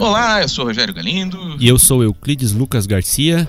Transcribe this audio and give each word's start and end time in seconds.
Olá, 0.00 0.40
eu 0.40 0.48
sou 0.48 0.64
Rogério 0.64 0.94
Galindo. 0.94 1.56
E 1.60 1.68
eu 1.68 1.78
sou 1.78 2.02
Euclides 2.02 2.52
Lucas 2.52 2.86
Garcia. 2.86 3.46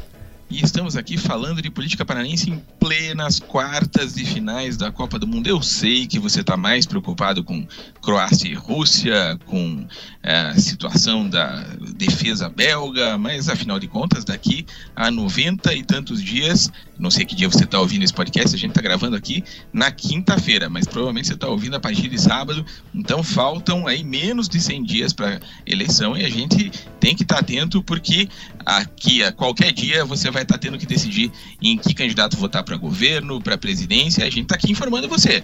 E 0.51 0.61
estamos 0.61 0.97
aqui 0.97 1.17
falando 1.17 1.61
de 1.61 1.71
política 1.71 2.03
paranaense 2.03 2.49
em 2.49 2.61
plenas 2.77 3.39
quartas 3.39 4.17
e 4.17 4.25
finais 4.25 4.75
da 4.75 4.91
Copa 4.91 5.17
do 5.17 5.25
Mundo. 5.25 5.47
Eu 5.47 5.61
sei 5.61 6.05
que 6.05 6.19
você 6.19 6.41
está 6.41 6.57
mais 6.57 6.85
preocupado 6.85 7.41
com 7.41 7.65
Croácia 8.01 8.49
e 8.49 8.53
Rússia, 8.53 9.39
com 9.45 9.87
é, 10.21 10.41
a 10.47 10.57
situação 10.57 11.29
da 11.29 11.63
defesa 11.95 12.49
belga, 12.49 13.17
mas 13.17 13.47
afinal 13.47 13.79
de 13.79 13.87
contas, 13.87 14.25
daqui 14.25 14.65
a 14.93 15.09
90 15.09 15.73
e 15.73 15.83
tantos 15.83 16.21
dias, 16.21 16.69
não 16.99 17.09
sei 17.09 17.25
que 17.25 17.33
dia 17.33 17.49
você 17.49 17.63
está 17.63 17.79
ouvindo 17.79 18.03
esse 18.03 18.13
podcast, 18.13 18.53
a 18.53 18.59
gente 18.59 18.71
está 18.71 18.81
gravando 18.81 19.15
aqui 19.15 19.45
na 19.71 19.89
quinta-feira, 19.89 20.69
mas 20.69 20.85
provavelmente 20.85 21.27
você 21.27 21.33
está 21.33 21.47
ouvindo 21.47 21.77
a 21.77 21.79
partir 21.79 22.09
de 22.09 22.19
sábado, 22.19 22.65
então 22.93 23.23
faltam 23.23 23.87
aí 23.87 24.03
menos 24.03 24.49
de 24.49 24.59
100 24.59 24.83
dias 24.83 25.13
para 25.13 25.39
eleição 25.65 26.17
e 26.17 26.25
a 26.25 26.29
gente 26.29 26.69
tem 26.99 27.15
que 27.15 27.23
estar 27.23 27.35
tá 27.35 27.41
atento 27.41 27.81
porque 27.81 28.27
aqui 28.65 29.23
a 29.23 29.31
qualquer 29.31 29.71
dia 29.71 30.05
você 30.05 30.29
vai 30.29 30.43
estar 30.43 30.55
tá 30.55 30.59
tendo 30.59 30.77
que 30.77 30.85
decidir 30.85 31.31
em 31.61 31.77
que 31.77 31.93
candidato 31.93 32.37
votar 32.37 32.63
para 32.63 32.77
governo, 32.77 33.41
para 33.41 33.57
presidência, 33.57 34.25
a 34.25 34.29
gente 34.29 34.43
está 34.43 34.55
aqui 34.55 34.71
informando 34.71 35.07
você. 35.07 35.43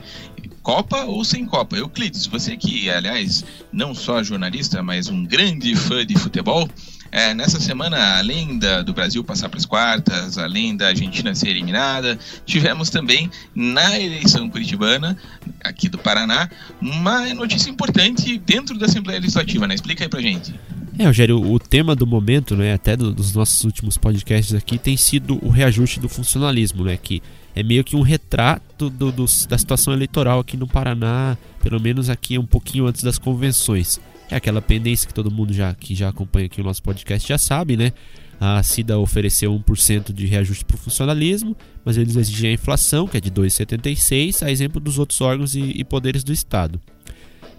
Copa 0.61 1.05
ou 1.05 1.23
sem 1.23 1.45
Copa. 1.45 1.77
Euclides, 1.77 2.25
você 2.25 2.57
que, 2.57 2.89
aliás, 2.89 3.45
não 3.71 3.95
só 3.95 4.21
jornalista, 4.21 4.83
mas 4.83 5.07
um 5.07 5.23
grande 5.23 5.73
fã 5.75 6.05
de 6.05 6.17
futebol, 6.17 6.69
é, 7.11 7.33
nessa 7.33 7.59
semana, 7.59 8.17
além 8.17 8.59
da, 8.59 8.81
do 8.81 8.93
Brasil 8.93 9.23
passar 9.23 9.47
para 9.47 9.57
as 9.57 9.65
quartas, 9.65 10.37
além 10.37 10.75
da 10.75 10.87
Argentina 10.87 11.33
ser 11.33 11.49
eliminada, 11.49 12.19
tivemos 12.45 12.89
também 12.89 13.31
na 13.55 13.97
eleição 13.97 14.49
curitibana, 14.49 15.17
aqui 15.63 15.87
do 15.87 15.97
Paraná, 15.97 16.49
uma 16.81 17.33
notícia 17.33 17.69
importante 17.69 18.37
dentro 18.37 18.77
da 18.77 18.87
Assembleia 18.87 19.19
Legislativa, 19.19 19.67
né? 19.67 19.75
Explica 19.75 20.03
aí 20.03 20.09
pra 20.09 20.21
gente. 20.21 20.53
É, 20.99 21.05
Rogério, 21.05 21.39
o 21.39 21.59
tema 21.59 21.95
do 21.95 22.07
momento, 22.07 22.55
né, 22.55 22.73
até 22.73 22.97
do, 22.97 23.13
dos 23.13 23.31
nossos 23.33 23.63
últimos 23.63 23.99
podcasts 23.99 24.55
aqui, 24.55 24.79
tem 24.79 24.97
sido 24.97 25.37
o 25.45 25.49
reajuste 25.49 25.99
do 25.99 26.09
funcionalismo, 26.09 26.83
né, 26.83 26.97
que 26.97 27.21
é 27.55 27.61
meio 27.61 27.83
que 27.83 27.95
um 27.95 28.01
retrato 28.01 28.89
do, 28.89 29.11
do, 29.11 29.25
da 29.47 29.57
situação 29.57 29.93
eleitoral 29.93 30.39
aqui 30.39 30.57
no 30.57 30.67
Paraná, 30.67 31.37
pelo 31.61 31.79
menos 31.79 32.09
aqui 32.09 32.39
um 32.39 32.45
pouquinho 32.45 32.87
antes 32.87 33.03
das 33.03 33.19
convenções. 33.19 33.99
É 34.29 34.35
aquela 34.35 34.61
pendência 34.61 35.07
que 35.07 35.13
todo 35.13 35.29
mundo 35.29 35.53
já, 35.53 35.73
que 35.75 35.93
já 35.93 36.09
acompanha 36.09 36.47
aqui 36.47 36.59
o 36.61 36.63
nosso 36.63 36.81
podcast 36.81 37.27
já 37.27 37.37
sabe, 37.37 37.77
né? 37.77 37.93
A 38.39 38.61
CIDA 38.61 38.97
ofereceu 38.97 39.51
1% 39.53 40.13
de 40.13 40.25
reajuste 40.27 40.65
para 40.65 40.75
o 40.75 40.79
funcionalismo, 40.79 41.55
mas 41.83 41.97
eles 41.97 42.15
exigem 42.15 42.51
a 42.51 42.53
inflação, 42.53 43.07
que 43.07 43.17
é 43.17 43.21
de 43.21 43.31
2,76%, 43.31 44.43
a 44.43 44.51
exemplo 44.51 44.79
dos 44.79 44.99
outros 44.99 45.21
órgãos 45.21 45.55
e, 45.55 45.61
e 45.61 45.83
poderes 45.83 46.23
do 46.23 46.31
Estado. 46.33 46.79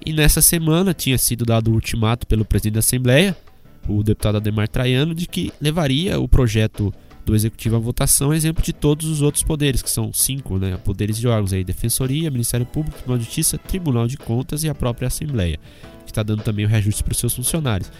E 0.04 0.12
nessa 0.12 0.40
semana 0.40 0.94
tinha 0.94 1.18
sido 1.18 1.44
dado 1.44 1.70
o 1.70 1.74
ultimato 1.74 2.26
pelo 2.26 2.44
presidente 2.44 2.74
da 2.74 2.80
Assembleia, 2.80 3.36
o 3.88 4.02
deputado 4.02 4.36
Ademar 4.36 4.68
Traiano, 4.68 5.14
de 5.14 5.26
que 5.26 5.52
levaria 5.60 6.20
o 6.20 6.28
projeto 6.28 6.92
do 7.24 7.34
Executivo 7.34 7.76
à 7.76 7.78
votação, 7.78 8.32
exemplo 8.32 8.62
de 8.64 8.72
todos 8.72 9.06
os 9.06 9.20
outros 9.20 9.42
poderes, 9.42 9.82
que 9.82 9.90
são 9.90 10.12
cinco 10.14 10.58
né, 10.58 10.78
poderes 10.78 11.18
de 11.18 11.28
órgãos, 11.28 11.52
aí, 11.52 11.62
Defensoria, 11.62 12.30
Ministério 12.30 12.64
Público, 12.64 12.96
Tribunal 12.96 13.18
de 13.18 13.24
Justiça, 13.24 13.58
Tribunal 13.58 14.06
de 14.06 14.16
Contas 14.16 14.64
e 14.64 14.68
a 14.68 14.74
própria 14.74 15.08
Assembleia, 15.08 15.58
que 16.06 16.10
está 16.10 16.22
dando 16.22 16.42
também 16.42 16.64
o 16.64 16.68
reajuste 16.68 17.04
para 17.04 17.12
os 17.12 17.18
seus 17.18 17.34
funcionários. 17.34 17.92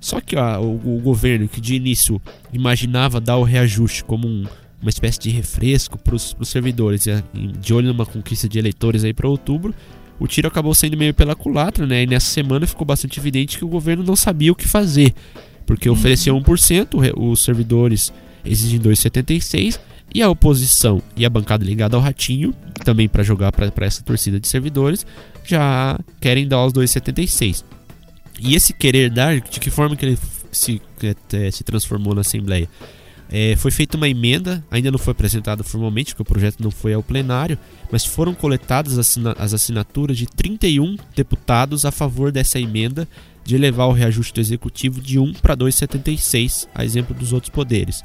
Só 0.00 0.18
que 0.18 0.34
ó, 0.34 0.60
o, 0.60 0.96
o, 0.96 1.00
governo, 1.00 1.46
que 1.46 1.60
de 1.60 1.74
início 1.74 2.20
imaginava 2.52 3.20
dar 3.20 3.36
o 3.36 3.42
reajuste 3.42 4.02
como 4.02 4.26
um, 4.26 4.46
uma 4.80 4.88
espécie 4.88 5.20
de 5.20 5.28
refresco 5.28 5.98
para 5.98 6.14
os 6.14 6.34
servidores, 6.44 7.04
de 7.34 7.74
olho 7.74 7.88
numa 7.88 8.06
conquista 8.06 8.48
de 8.48 8.58
eleitores 8.58 9.04
aí 9.04 9.12
para 9.12 9.28
outubro, 9.28 9.74
o 10.20 10.28
tiro 10.28 10.46
acabou 10.46 10.74
sendo 10.74 10.96
meio 10.98 11.14
pela 11.14 11.34
culatra, 11.34 11.86
né? 11.86 12.02
E 12.02 12.06
nessa 12.06 12.26
semana 12.26 12.66
ficou 12.66 12.86
bastante 12.86 13.18
evidente 13.18 13.56
que 13.56 13.64
o 13.64 13.68
governo 13.68 14.04
não 14.04 14.14
sabia 14.14 14.52
o 14.52 14.54
que 14.54 14.68
fazer, 14.68 15.14
porque 15.64 15.88
ofereceu 15.88 16.36
1%, 16.36 17.14
os 17.16 17.42
servidores 17.42 18.12
exigem 18.44 18.78
2,76 18.78 19.80
e 20.14 20.22
a 20.22 20.28
oposição 20.28 21.02
e 21.16 21.24
a 21.24 21.30
bancada 21.30 21.64
ligada 21.64 21.96
ao 21.96 22.02
Ratinho, 22.02 22.54
também 22.84 23.08
para 23.08 23.22
jogar 23.22 23.50
para 23.50 23.72
essa 23.86 24.02
torcida 24.02 24.38
de 24.38 24.46
servidores, 24.46 25.06
já 25.44 25.98
querem 26.20 26.46
dar 26.46 26.66
os 26.66 26.72
2,76. 26.72 27.64
E 28.38 28.54
esse 28.54 28.74
querer 28.74 29.10
dar, 29.10 29.40
de 29.40 29.58
que 29.58 29.70
forma 29.70 29.96
que 29.96 30.04
ele 30.04 30.18
se, 30.52 30.82
é, 31.32 31.50
se 31.50 31.64
transformou 31.64 32.14
na 32.14 32.20
Assembleia? 32.20 32.68
É, 33.32 33.54
foi 33.54 33.70
feita 33.70 33.96
uma 33.96 34.08
emenda, 34.08 34.64
ainda 34.68 34.90
não 34.90 34.98
foi 34.98 35.12
apresentada 35.12 35.62
formalmente, 35.62 36.12
porque 36.12 36.22
o 36.22 36.24
projeto 36.24 36.60
não 36.60 36.70
foi 36.70 36.92
ao 36.92 37.02
plenário, 37.02 37.56
mas 37.90 38.04
foram 38.04 38.34
coletadas 38.34 38.98
as 38.98 39.54
assinaturas 39.54 40.18
de 40.18 40.26
31 40.26 40.96
deputados 41.14 41.84
a 41.84 41.92
favor 41.92 42.32
dessa 42.32 42.58
emenda 42.58 43.06
de 43.44 43.54
elevar 43.54 43.86
o 43.88 43.92
reajuste 43.92 44.34
do 44.34 44.40
executivo 44.40 45.00
de 45.00 45.18
1 45.18 45.34
para 45.34 45.56
2,76, 45.56 46.66
a 46.74 46.84
exemplo 46.84 47.14
dos 47.14 47.32
outros 47.32 47.50
poderes. 47.50 48.02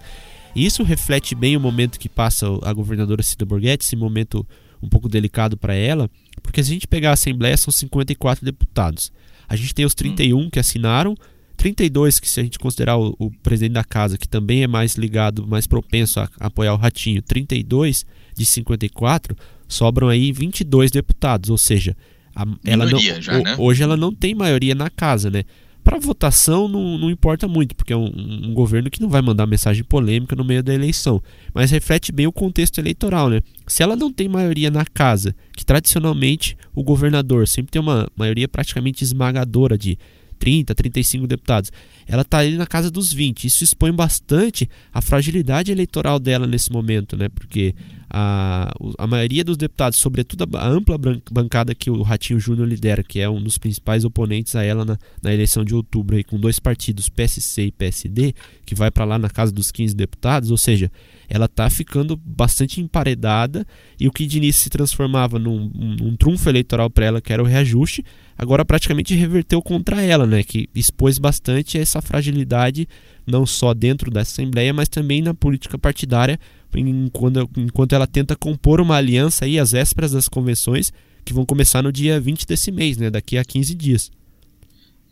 E 0.56 0.64
isso 0.64 0.84
reflete 0.84 1.34
bem 1.34 1.58
o 1.58 1.60
momento 1.60 2.00
que 2.00 2.08
passa 2.08 2.48
a 2.62 2.72
governadora 2.72 3.24
Cida 3.24 3.46
Borghetti, 3.46 3.84
esse 3.84 3.96
momento 3.96 4.46
um 4.82 4.88
pouco 4.88 5.10
delicado 5.10 5.58
para 5.58 5.74
ela, 5.74 6.10
porque 6.44 6.64
se 6.64 6.70
a 6.70 6.74
gente 6.74 6.88
pegar 6.88 7.10
a 7.10 7.14
Assembleia 7.14 7.58
são 7.58 7.72
54 7.72 8.46
deputados. 8.46 9.12
A 9.50 9.56
gente 9.56 9.74
tem 9.74 9.86
os 9.86 9.96
31 9.96 10.50
que 10.50 10.60
assinaram, 10.60 11.16
32 11.56 12.20
que 12.20 12.30
se 12.30 12.40
a 12.40 12.44
gente 12.44 12.60
considerar 12.60 12.98
o, 12.98 13.16
o 13.18 13.32
presidente 13.32 13.74
da 13.74 13.84
casa, 13.84 14.18
que 14.18 14.28
também 14.28 14.64
é 14.64 14.68
mais 14.68 14.96
ligado, 14.96 15.48
mais 15.48 15.66
propenso 15.66 16.20
a, 16.20 16.30
a 16.40 16.48
apoiar 16.48 16.74
o 16.74 16.78
Ratinho, 16.78 17.22
32 17.22 18.06
de 18.36 18.46
54, 18.46 19.36
sobram 19.68 20.10
aí 20.10 20.32
22 20.32 20.92
deputados, 20.92 21.50
ou 21.50 21.58
seja, 21.58 21.96
a, 22.36 22.46
ela 22.66 22.86
não, 22.86 23.00
já, 23.00 23.40
né? 23.40 23.56
Hoje 23.58 23.82
ela 23.82 23.96
não 23.96 24.14
tem 24.14 24.36
maioria 24.36 24.76
na 24.76 24.90
casa, 24.90 25.30
né? 25.30 25.44
Para 25.84 26.00
votação 26.00 26.68
não, 26.68 26.98
não 26.98 27.12
importa 27.12 27.48
muito, 27.48 27.76
porque 27.76 27.94
é 27.94 27.96
um, 27.96 28.12
um, 28.48 28.54
governo 28.56 28.90
que 28.90 29.00
não 29.00 29.08
vai 29.08 29.22
mandar 29.22 29.46
mensagem 29.46 29.84
polêmica 29.84 30.36
no 30.36 30.44
meio 30.44 30.64
da 30.64 30.74
eleição, 30.74 31.22
mas 31.54 31.70
reflete 31.70 32.12
bem 32.12 32.26
o 32.26 32.32
contexto 32.32 32.80
eleitoral, 32.80 33.30
né? 33.30 33.42
Se 33.68 33.84
ela 33.84 33.96
não 33.96 34.12
tem 34.12 34.28
maioria 34.28 34.72
na 34.72 34.84
casa, 34.84 35.36
que 35.56 35.64
tradicionalmente 35.64 36.58
o 36.74 36.84
governador 36.84 37.48
sempre 37.48 37.72
tem 37.72 37.82
uma 37.82 38.08
maioria 38.18 38.48
praticamente 38.48 39.04
esmagadora 39.04 39.78
de 39.78 39.98
30, 40.46 40.76
35 40.76 41.26
deputados. 41.26 41.72
Ela 42.08 42.22
está 42.22 42.38
ali 42.38 42.56
na 42.56 42.68
casa 42.68 42.92
dos 42.92 43.12
20. 43.12 43.46
Isso 43.46 43.64
expõe 43.64 43.92
bastante 43.92 44.70
a 44.94 45.02
fragilidade 45.02 45.72
eleitoral 45.72 46.20
dela 46.20 46.46
nesse 46.46 46.72
momento, 46.72 47.18
né? 47.18 47.30
Porque 47.30 47.74
a, 48.08 48.72
a 49.00 49.08
maioria 49.08 49.44
dos 49.44 49.58
deputados, 49.58 49.98
sobretudo 49.98 50.48
a 50.56 50.68
ampla 50.68 51.00
bancada 51.32 51.74
que 51.74 51.90
o 51.90 52.04
Ratinho 52.04 52.40
Júnior 52.40 52.68
lidera, 52.68 53.02
que 53.02 53.20
é 53.20 53.28
um 53.28 53.42
dos 53.42 53.58
principais 53.58 54.06
oponentes 54.06 54.56
a 54.56 54.64
ela 54.64 54.86
na, 54.86 55.00
na 55.20 55.34
eleição 55.34 55.66
de 55.66 55.74
outubro, 55.74 56.16
aí, 56.16 56.24
com 56.24 56.40
dois 56.40 56.60
partidos, 56.60 57.10
PSC 57.10 57.64
e 57.64 57.72
PSD, 57.72 58.36
que 58.68 58.76
vai 58.76 58.92
para 58.92 59.04
lá 59.04 59.18
na 59.18 59.30
casa 59.30 59.52
dos 59.52 59.72
15 59.72 59.96
deputados, 59.96 60.52
ou 60.52 60.58
seja, 60.58 60.92
ela 61.28 61.46
está 61.46 61.68
ficando 61.72 62.16
bastante 62.16 62.80
emparedada 62.80 63.66
e 64.00 64.08
o 64.08 64.12
que 64.12 64.28
de 64.28 64.38
início 64.38 64.62
se 64.62 64.70
transformava 64.70 65.40
num, 65.40 65.72
num 65.74 66.16
trunfo 66.16 66.48
eleitoral 66.48 66.90
para 66.92 67.06
ela, 67.06 67.20
que 67.20 67.34
era 67.34 67.42
o 67.42 67.46
reajuste, 67.48 68.06
agora 68.38 68.66
praticamente 68.66 69.16
reverteu 69.16 69.62
contra 69.62 70.02
ela, 70.02 70.26
né, 70.26 70.44
que 70.44 70.70
expôs 70.76 71.18
bastante 71.18 71.78
essa 71.78 72.02
fragilidade 72.02 72.88
não 73.26 73.46
só 73.46 73.74
dentro 73.74 74.12
da 74.12 74.22
Assembleia, 74.22 74.74
mas 74.74 74.90
também 74.90 75.22
na 75.22 75.34
política 75.34 75.78
partidária, 75.78 76.40
enquanto, 76.76 77.50
enquanto 77.58 77.94
ela 77.94 78.06
tenta 78.06 78.36
compor 78.36 78.82
uma 78.82 78.96
aliança 78.96 79.46
aí 79.46 79.60
às 79.60 79.72
vésperas 79.72 80.12
das 80.12 80.28
convenções 80.28 80.92
que 81.24 81.34
vão 81.34 81.46
começar 81.46 81.82
no 81.82 81.92
dia 81.92 82.20
20 82.20 82.46
desse 82.46 82.72
mês, 82.72 82.98
né, 82.98 83.10
daqui 83.10 83.38
a 83.38 83.44
15 83.44 83.74
dias. 83.74 84.12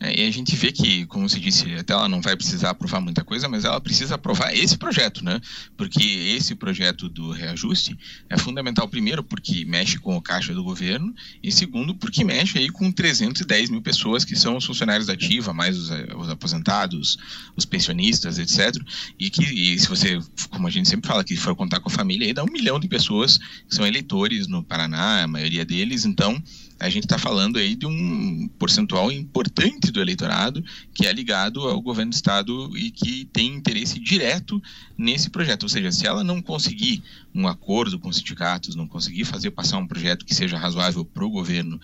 É, 0.04 0.20
e 0.20 0.28
a 0.28 0.30
gente 0.30 0.54
vê 0.54 0.70
que, 0.70 1.06
como 1.06 1.26
você 1.26 1.40
disse, 1.40 1.72
até 1.74 1.94
ela 1.94 2.08
não 2.08 2.20
vai 2.20 2.36
precisar 2.36 2.70
aprovar 2.70 3.00
muita 3.00 3.24
coisa, 3.24 3.48
mas 3.48 3.64
ela 3.64 3.80
precisa 3.80 4.16
aprovar 4.16 4.54
esse 4.54 4.76
projeto, 4.76 5.24
né? 5.24 5.40
Porque 5.78 6.02
esse 6.36 6.54
projeto 6.54 7.08
do 7.08 7.30
reajuste 7.30 7.98
é 8.28 8.36
fundamental, 8.36 8.86
primeiro, 8.86 9.24
porque 9.24 9.64
mexe 9.64 9.98
com 9.98 10.14
o 10.14 10.20
caixa 10.20 10.52
do 10.52 10.62
governo, 10.62 11.14
e 11.42 11.50
segundo, 11.50 11.94
porque 11.94 12.22
mexe 12.22 12.58
aí 12.58 12.68
com 12.68 12.92
310 12.92 13.70
mil 13.70 13.80
pessoas 13.80 14.26
que 14.26 14.36
são 14.36 14.58
os 14.58 14.64
funcionários 14.66 15.06
da 15.06 15.14
ativa, 15.14 15.54
mais 15.54 15.78
os, 15.78 15.90
os 16.18 16.28
aposentados, 16.28 17.16
os 17.56 17.64
pensionistas, 17.64 18.38
etc. 18.38 18.76
E 19.18 19.30
que, 19.30 19.42
e 19.42 19.78
se 19.78 19.88
você, 19.88 20.20
como 20.50 20.66
a 20.66 20.70
gente 20.70 20.88
sempre 20.88 21.08
fala, 21.08 21.24
que 21.24 21.34
for 21.34 21.56
contar 21.56 21.80
com 21.80 21.88
a 21.88 21.92
família, 21.92 22.26
aí 22.26 22.34
dá 22.34 22.44
um 22.44 22.52
milhão 22.52 22.78
de 22.78 22.88
pessoas 22.88 23.38
que 23.38 23.74
são 23.74 23.86
eleitores 23.86 24.46
no 24.48 24.62
Paraná, 24.62 25.22
a 25.22 25.26
maioria 25.26 25.64
deles, 25.64 26.04
então 26.04 26.42
a 26.78 26.88
gente 26.88 27.04
está 27.04 27.18
falando 27.18 27.58
aí 27.58 27.74
de 27.74 27.86
um 27.86 28.48
percentual 28.58 29.10
importante 29.10 29.90
do 29.90 30.00
eleitorado 30.00 30.62
que 30.92 31.06
é 31.06 31.12
ligado 31.12 31.60
ao 31.60 31.80
governo 31.80 32.10
do 32.10 32.14
estado 32.14 32.76
e 32.76 32.90
que 32.90 33.24
tem 33.26 33.54
interesse 33.54 33.98
direto 33.98 34.62
nesse 34.98 35.30
projeto. 35.30 35.64
Ou 35.64 35.68
seja, 35.68 35.92
se 35.92 36.06
ela 36.06 36.24
não 36.24 36.42
conseguir 36.42 37.02
um 37.34 37.46
acordo 37.46 37.98
com 37.98 38.08
os 38.08 38.16
sindicatos, 38.16 38.74
não 38.74 38.86
conseguir 38.86 39.24
fazer 39.24 39.50
passar 39.50 39.78
um 39.78 39.86
projeto 39.86 40.24
que 40.24 40.34
seja 40.34 40.58
razoável 40.58 41.04
para 41.04 41.24
o 41.24 41.30
governo 41.30 41.80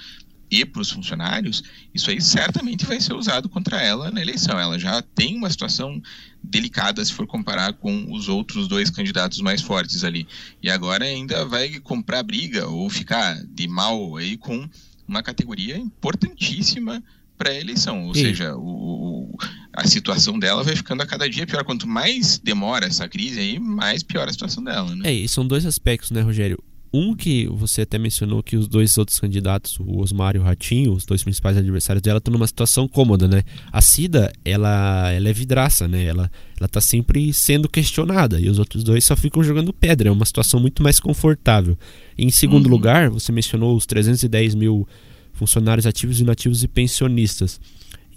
e 0.51 0.65
para 0.65 0.83
os 0.83 0.91
funcionários, 0.91 1.63
isso 1.95 2.11
aí 2.11 2.21
certamente 2.21 2.85
vai 2.85 3.01
ser 3.01 3.15
usado 3.15 3.49
contra 3.49 3.81
ela 3.81 4.11
na 4.11 4.21
eleição. 4.21 4.59
Ela 4.59 4.79
já 4.79 5.01
tem 5.01 5.37
uma 5.37 5.49
situação 5.49 6.03
delicada 6.43 7.05
se 7.05 7.13
for 7.13 7.27
comparar 7.27 7.75
com 7.75 8.13
os 8.13 8.29
outros 8.29 8.67
dois 8.67 8.91
candidatos 8.91 9.41
mais 9.41 9.63
fortes 9.63 10.03
ali. 10.03 10.27
E 10.63 10.69
agora 10.69 11.05
ainda 11.05 11.45
vai 11.45 11.79
comprar 11.79 12.23
briga 12.23 12.67
ou 12.67 12.91
ficar 12.91 13.41
de 13.45 13.69
mal 13.69 14.17
aí 14.17 14.37
com 14.37 14.69
uma 15.07 15.23
categoria 15.23 15.77
importantíssima 15.77 17.03
para 17.37 17.51
a 17.51 17.55
eleição. 17.55 18.07
Ou 18.07 18.15
seja, 18.15 18.55
o, 18.57 19.35
a 19.73 19.87
situação 19.87 20.39
dela 20.39 20.63
vai 20.63 20.77
ficando 20.77 21.03
a 21.03 21.07
cada 21.07 21.29
dia 21.29 21.47
pior. 21.47 21.65
Quanto 21.65 21.87
mais 21.87 22.39
demora 22.39 22.87
essa 22.87 23.09
crise 23.09 23.41
aí, 23.41 23.59
mais 23.59 24.03
pior 24.03 24.29
a 24.29 24.33
situação 24.33 24.63
dela, 24.63 24.95
né? 24.95 25.11
É, 25.11 25.13
e 25.13 25.29
são 25.29 25.47
dois 25.47 25.65
aspectos, 25.65 26.11
né, 26.11 26.21
Rogério? 26.21 26.63
Um 26.93 27.15
que 27.15 27.47
você 27.47 27.83
até 27.83 27.99
mencionou 27.99 28.43
que 28.43 28.57
os 28.57 28.67
dois 28.67 28.99
outros 28.99 29.21
candidatos, 29.21 29.79
o 29.79 30.01
Osmar 30.01 30.35
e 30.35 30.41
o 30.41 30.43
Ratinho, 30.43 30.93
os 30.93 31.05
dois 31.05 31.23
principais 31.23 31.57
adversários 31.57 32.03
dela, 32.03 32.19
estão 32.19 32.33
numa 32.33 32.47
situação 32.47 32.89
cômoda, 32.89 33.29
né? 33.29 33.45
A 33.71 33.81
Cida, 33.81 34.33
ela, 34.45 35.11
ela 35.13 35.29
é 35.29 35.33
vidraça, 35.33 35.87
né? 35.87 36.05
Ela, 36.05 36.31
ela 36.59 36.69
tá 36.69 36.81
sempre 36.81 37.33
sendo 37.33 37.69
questionada 37.69 38.41
e 38.41 38.49
os 38.49 38.59
outros 38.59 38.83
dois 38.83 39.05
só 39.05 39.15
ficam 39.17 39.43
jogando 39.45 39.73
pedra. 39.73 40.09
É 40.09 40.13
uma 40.13 40.25
situação 40.25 40.59
muito 40.59 40.83
mais 40.83 40.99
confortável. 40.99 41.79
Em 42.19 42.31
segundo 42.31 42.67
uhum. 42.67 42.73
lugar, 42.73 43.09
você 43.09 43.31
mencionou 43.31 43.77
os 43.77 43.87
310 43.87 44.57
mil 44.57 44.87
funcionários 45.33 45.87
ativos, 45.87 46.21
inativos 46.21 46.65
e 46.65 46.69
pensionistas. 46.69 47.61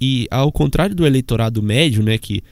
E 0.01 0.27
ao 0.31 0.51
contrário 0.51 0.95
do 0.95 1.05
eleitorado 1.05 1.61
médio, 1.61 2.01
né, 2.01 2.17
que 2.17 2.43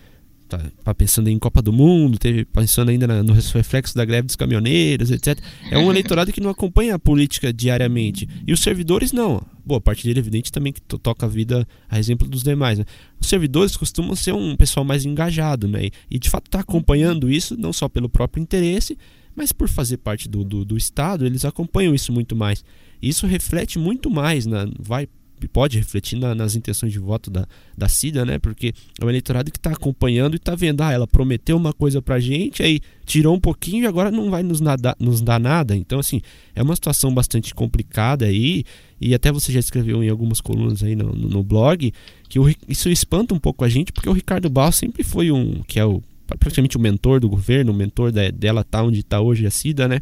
tá, 0.58 0.72
tá 0.84 0.94
pensando 0.94 1.30
em 1.30 1.40
Copa 1.40 1.62
do 1.62 1.72
Mundo, 1.72 2.18
teve 2.18 2.44
pensando 2.44 2.90
ainda 2.90 3.08
na, 3.08 3.24
no 3.24 3.34
reflexo 3.34 3.96
da 3.96 4.04
greve 4.04 4.28
dos 4.28 4.36
caminhoneiros, 4.36 5.10
etc. 5.10 5.40
É 5.70 5.78
um 5.78 5.90
eleitorado 5.92 6.32
que 6.34 6.42
não 6.42 6.50
acompanha 6.50 6.96
a 6.96 7.00
política 7.00 7.54
diariamente. 7.54 8.28
E 8.46 8.52
os 8.52 8.62
servidores 8.62 9.12
não. 9.14 9.42
Boa 9.66 9.80
parte 9.80 10.06
dele, 10.06 10.20
evidente, 10.20 10.52
também 10.52 10.74
que 10.74 10.82
toca 10.82 11.26
a 11.26 11.30
vida 11.30 11.66
a 11.90 11.98
exemplo 11.98 12.28
dos 12.28 12.44
demais. 12.44 12.80
Né? 12.80 12.86
Os 13.20 13.28
servidores 13.28 13.78
costumam 13.78 14.16
ser 14.16 14.34
um 14.34 14.56
pessoal 14.56 14.84
mais 14.84 15.06
engajado, 15.06 15.68
né? 15.68 15.90
E 16.10 16.20
de 16.20 16.30
fato 16.30 16.48
está 16.48 16.60
acompanhando 16.60 17.32
isso, 17.32 17.56
não 17.58 17.72
só 17.72 17.88
pelo 17.88 18.10
próprio 18.10 18.42
interesse, 18.42 18.98
mas 19.36 19.52
por 19.52 19.70
fazer 19.70 19.98
parte 19.98 20.28
do, 20.28 20.44
do, 20.44 20.66
do 20.66 20.76
Estado, 20.76 21.26
eles 21.26 21.46
acompanham 21.46 21.96
isso 21.96 22.12
muito 22.12 22.36
mais. 22.36 22.64
Isso 23.02 23.26
reflete 23.26 23.80
muito 23.80 24.10
mais, 24.10 24.46
na, 24.46 24.68
vai 24.78 25.08
pode 25.48 25.78
refletir 25.78 26.18
na, 26.20 26.36
nas 26.36 26.56
intenções 26.56 26.92
de 26.92 27.00
voto 27.00 27.30
da, 27.30 27.48
da 27.78 27.88
Cida, 27.90 28.26
né? 28.26 28.40
Porque 28.40 28.74
é 29.00 29.06
o 29.06 29.10
eleitorado 29.10 29.52
que 29.52 29.58
está 29.58 29.72
acompanhando 29.72 30.34
e 30.34 30.38
está 30.38 30.56
vendo, 30.56 30.82
ah, 30.82 30.92
ela 30.92 31.08
prometeu 31.08 31.58
uma 31.58 31.74
coisa 31.74 32.02
pra 32.02 32.20
gente, 32.20 32.62
aí 32.64 32.80
tirou 33.06 33.36
um 33.36 33.40
pouquinho 33.40 33.84
e 33.84 33.88
agora 33.88 34.12
não 34.12 34.30
vai 34.30 34.44
nos, 34.44 34.62
nada, 34.62 34.96
nos 35.00 35.22
dar 35.22 35.40
nada. 35.40 35.76
Então, 35.76 36.00
assim, 36.00 36.22
é 36.56 36.62
uma 36.62 36.76
situação 36.76 37.14
bastante 37.14 37.54
complicada 37.54 38.26
aí, 38.26 38.64
e 39.00 39.14
até 39.14 39.32
você 39.32 39.52
já 39.52 39.60
escreveu 39.60 40.04
em 40.04 40.10
algumas 40.10 40.40
colunas 40.40 40.84
aí 40.84 40.96
no, 40.96 41.14
no, 41.14 41.30
no 41.30 41.44
blog, 41.44 41.92
que 42.30 42.40
o, 42.40 42.54
isso 42.68 42.90
espanta 42.90 43.34
um 43.34 43.40
pouco 43.40 43.66
a 43.66 43.70
gente, 43.70 43.92
porque 43.92 44.10
o 44.10 44.14
Ricardo 44.14 44.50
Bal 44.50 44.72
sempre 44.72 45.04
foi 45.04 45.32
um, 45.32 45.62
que 45.68 45.80
é 45.80 45.86
o 45.86 46.02
praticamente 46.40 46.78
o 46.78 46.80
mentor 46.80 47.20
do 47.20 47.28
governo, 47.28 47.72
o 47.72 47.76
mentor 47.76 48.12
da, 48.12 48.30
dela 48.30 48.64
tá 48.64 48.82
onde 48.84 49.00
está 49.00 49.20
hoje 49.20 49.46
a 49.46 49.52
Cida, 49.52 49.88
né? 49.88 50.00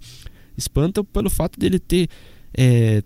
Espanta 0.58 1.04
pelo 1.04 1.30
fato 1.30 1.60
dele 1.60 1.80
ter 1.80 2.08
é, 2.56 3.02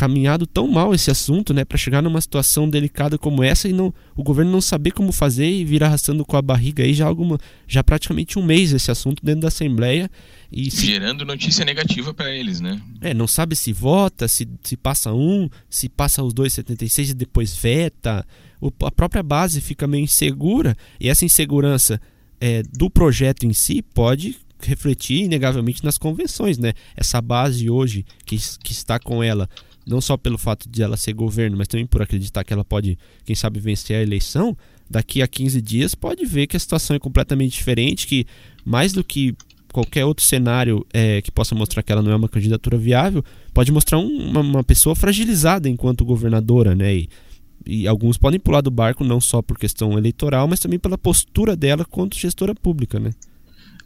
caminhado 0.00 0.46
tão 0.46 0.66
mal 0.66 0.94
esse 0.94 1.10
assunto, 1.10 1.52
né, 1.52 1.62
para 1.62 1.76
chegar 1.76 2.00
numa 2.00 2.22
situação 2.22 2.66
delicada 2.66 3.18
como 3.18 3.44
essa 3.44 3.68
e 3.68 3.72
não 3.74 3.92
o 4.16 4.22
governo 4.22 4.50
não 4.50 4.60
saber 4.62 4.92
como 4.92 5.12
fazer 5.12 5.46
e 5.46 5.62
vir 5.62 5.84
arrastando 5.84 6.24
com 6.24 6.38
a 6.38 6.40
barriga 6.40 6.82
aí 6.82 6.94
já 6.94 7.06
alguma 7.06 7.38
já 7.68 7.84
praticamente 7.84 8.38
um 8.38 8.42
mês 8.42 8.72
esse 8.72 8.90
assunto 8.90 9.22
dentro 9.22 9.42
da 9.42 9.48
Assembleia 9.48 10.10
e 10.50 10.70
se, 10.70 10.86
gerando 10.86 11.22
notícia 11.26 11.66
negativa 11.66 12.14
para 12.14 12.34
eles, 12.34 12.62
né? 12.62 12.80
É, 13.02 13.12
não 13.12 13.26
sabe 13.26 13.54
se 13.54 13.74
vota, 13.74 14.26
se, 14.26 14.48
se 14.64 14.74
passa 14.74 15.12
um, 15.12 15.50
se 15.68 15.86
passa 15.86 16.22
os 16.22 16.32
276 16.32 17.10
e 17.10 17.14
depois 17.14 17.54
veta. 17.54 18.26
O, 18.58 18.72
a 18.86 18.90
própria 18.90 19.22
base 19.22 19.60
fica 19.60 19.86
meio 19.86 20.04
insegura 20.04 20.74
e 20.98 21.10
essa 21.10 21.26
insegurança 21.26 22.00
é, 22.40 22.62
do 22.62 22.88
projeto 22.88 23.44
em 23.44 23.52
si 23.52 23.82
pode 23.82 24.38
refletir 24.62 25.24
inegavelmente 25.24 25.84
nas 25.84 25.98
convenções, 25.98 26.56
né? 26.56 26.72
Essa 26.96 27.20
base 27.20 27.68
hoje 27.68 28.04
que, 28.24 28.38
que 28.62 28.72
está 28.72 28.98
com 28.98 29.22
ela, 29.22 29.48
não 29.90 30.00
só 30.00 30.16
pelo 30.16 30.38
fato 30.38 30.68
de 30.68 30.82
ela 30.82 30.96
ser 30.96 31.12
governo, 31.12 31.56
mas 31.56 31.68
também 31.68 31.86
por 31.86 32.00
acreditar 32.00 32.44
que 32.44 32.52
ela 32.52 32.64
pode, 32.64 32.98
quem 33.24 33.34
sabe, 33.34 33.60
vencer 33.60 33.96
a 33.96 34.02
eleição, 34.02 34.56
daqui 34.88 35.20
a 35.20 35.28
15 35.28 35.60
dias 35.60 35.94
pode 35.94 36.24
ver 36.24 36.46
que 36.46 36.56
a 36.56 36.60
situação 36.60 36.96
é 36.96 36.98
completamente 36.98 37.52
diferente, 37.52 38.06
que 38.06 38.26
mais 38.64 38.92
do 38.92 39.04
que 39.04 39.34
qualquer 39.72 40.04
outro 40.04 40.24
cenário 40.24 40.84
é, 40.92 41.22
que 41.22 41.30
possa 41.30 41.54
mostrar 41.54 41.82
que 41.82 41.92
ela 41.92 42.02
não 42.02 42.10
é 42.10 42.16
uma 42.16 42.28
candidatura 42.28 42.76
viável, 42.76 43.24
pode 43.54 43.70
mostrar 43.70 43.98
um, 43.98 44.30
uma, 44.30 44.40
uma, 44.40 44.64
pessoa 44.64 44.96
fragilizada 44.96 45.68
enquanto 45.68 46.04
governadora, 46.04 46.74
né? 46.74 46.94
E, 46.94 47.08
e 47.66 47.86
alguns 47.86 48.16
podem 48.16 48.40
pular 48.40 48.60
do 48.60 48.70
barco 48.70 49.04
não 49.04 49.20
só 49.20 49.40
por 49.42 49.58
questão 49.58 49.96
eleitoral, 49.96 50.48
mas 50.48 50.60
também 50.60 50.78
pela 50.78 50.98
postura 50.98 51.54
dela 51.54 51.84
quanto 51.84 52.18
gestora 52.18 52.54
pública, 52.54 52.98
né? 52.98 53.12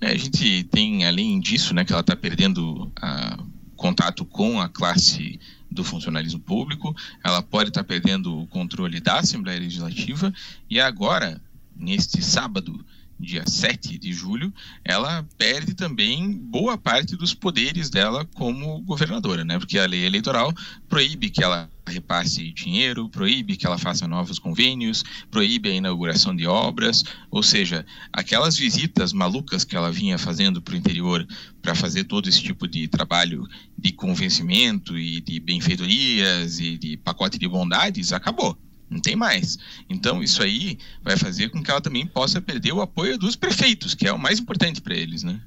É, 0.01 0.09
a 0.09 0.17
gente 0.17 0.65
tem, 0.65 1.05
além 1.05 1.39
disso, 1.41 1.75
né, 1.75 1.85
que 1.85 1.93
ela 1.93 2.01
está 2.01 2.17
perdendo 2.17 2.91
a, 3.01 3.39
contato 3.77 4.25
com 4.25 4.61
a 4.61 4.69
classe 4.69 5.39
do 5.75 5.85
funcionalismo 5.85 6.41
público, 6.41 6.95
ela 7.23 7.43
pode 7.43 7.71
estar 7.71 7.83
tá 7.83 7.87
perdendo 7.87 8.39
o 8.39 8.47
controle 8.47 9.01
da 9.01 9.19
Assembleia 9.19 9.61
Legislativa, 9.61 10.33
e 10.71 10.81
agora, 10.81 11.41
neste 11.77 12.23
sábado, 12.23 12.85
dia 13.19 13.45
7 13.47 13.99
de 13.99 14.13
julho, 14.13 14.53
ela 14.85 15.27
perde 15.39 15.75
também 15.75 16.33
boa 16.33 16.77
parte 16.77 17.17
dos 17.17 17.35
poderes 17.35 17.89
dela 17.91 18.25
como 18.35 18.81
governadora, 18.83 19.45
né? 19.45 19.59
Porque 19.59 19.79
a 19.79 19.87
lei 19.87 20.05
eleitoral 20.05 20.53
proíbe 20.89 21.31
que 21.31 21.43
ela 21.43 21.71
repasse 21.87 22.51
dinheiro, 22.53 23.09
proíbe 23.09 23.57
que 23.57 23.67
ela 23.67 23.79
faça 23.79 24.09
novos 24.09 24.39
convênios, 24.39 25.05
proíbe 25.31 25.69
a 25.71 25.75
inauguração 25.75 26.35
de 26.35 26.47
obras, 26.47 27.05
ou 27.31 27.43
seja, 27.43 27.85
aquelas 28.13 28.57
visitas 28.57 29.13
malucas 29.13 29.65
que 29.65 29.77
ela 29.77 29.93
vinha 29.93 30.19
fazendo 30.19 30.63
para 30.63 30.75
o 30.75 30.79
interior 30.79 31.27
para 31.61 31.75
fazer 31.75 32.05
todo 32.05 32.29
esse 32.29 32.43
tipo 32.43 32.67
de 32.67 32.89
trabalho 32.89 33.47
de 33.79 33.93
convencimento 33.93 34.99
e 34.99 35.21
de 35.21 35.39
benfeitorias 35.41 36.59
e 36.59 36.79
de 36.79 36.97
pacote 36.97 37.39
de 37.39 37.49
bondades 37.49 38.13
acabou. 38.13 38.59
Não 38.95 39.01
tem 39.01 39.17
mais. 39.17 39.59
Então, 39.91 40.23
isso 40.23 40.41
aí 40.41 40.79
vai 41.03 41.17
fazer 41.17 41.49
com 41.49 41.61
que 41.61 41.69
ela 41.69 41.81
também 41.81 42.07
possa 42.07 42.41
perder 42.41 42.73
o 42.73 42.81
apoio 42.81 43.19
dos 43.19 43.35
prefeitos, 43.35 43.93
que 43.93 44.07
é 44.07 44.13
o 44.13 44.19
mais 44.19 44.39
importante 44.39 44.81
para 44.81 44.95
eles, 44.95 45.25
né? 45.25 45.41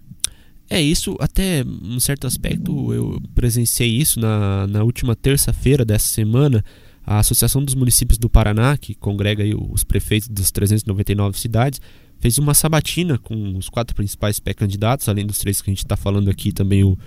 É, 0.70 0.82
isso 0.82 1.16
até 1.22 1.64
um 1.64 1.98
certo 1.98 2.28
aspecto 2.28 2.94
eu 2.94 3.22
presenciei 3.34 3.90
isso 3.90 4.20
na, 4.20 4.68
na 4.68 4.84
última 4.84 5.16
terça-feira 5.16 5.86
dessa 5.86 6.10
semana. 6.10 6.62
A 7.06 7.20
Associação 7.20 7.64
dos 7.64 7.74
Municípios 7.74 8.18
do 8.18 8.30
Paraná, 8.30 8.76
que 8.76 8.94
congrega 8.94 9.46
os 9.72 9.86
prefeitos 9.86 10.28
das 10.28 10.52
399 10.52 11.40
cidades, 11.40 11.80
fez 12.20 12.38
uma 12.38 12.54
sabatina 12.54 13.18
com 13.18 13.58
os 13.58 13.70
quatro 13.70 13.96
principais 13.96 14.42
pré-candidatos, 14.42 15.08
além 15.08 15.26
dos 15.26 15.38
três 15.38 15.62
que 15.62 15.70
a 15.70 15.74
gente 15.74 15.86
está 15.86 15.96
falando 15.96 16.30
aqui, 16.30 16.52
também 16.52 16.84
o, 16.84 16.98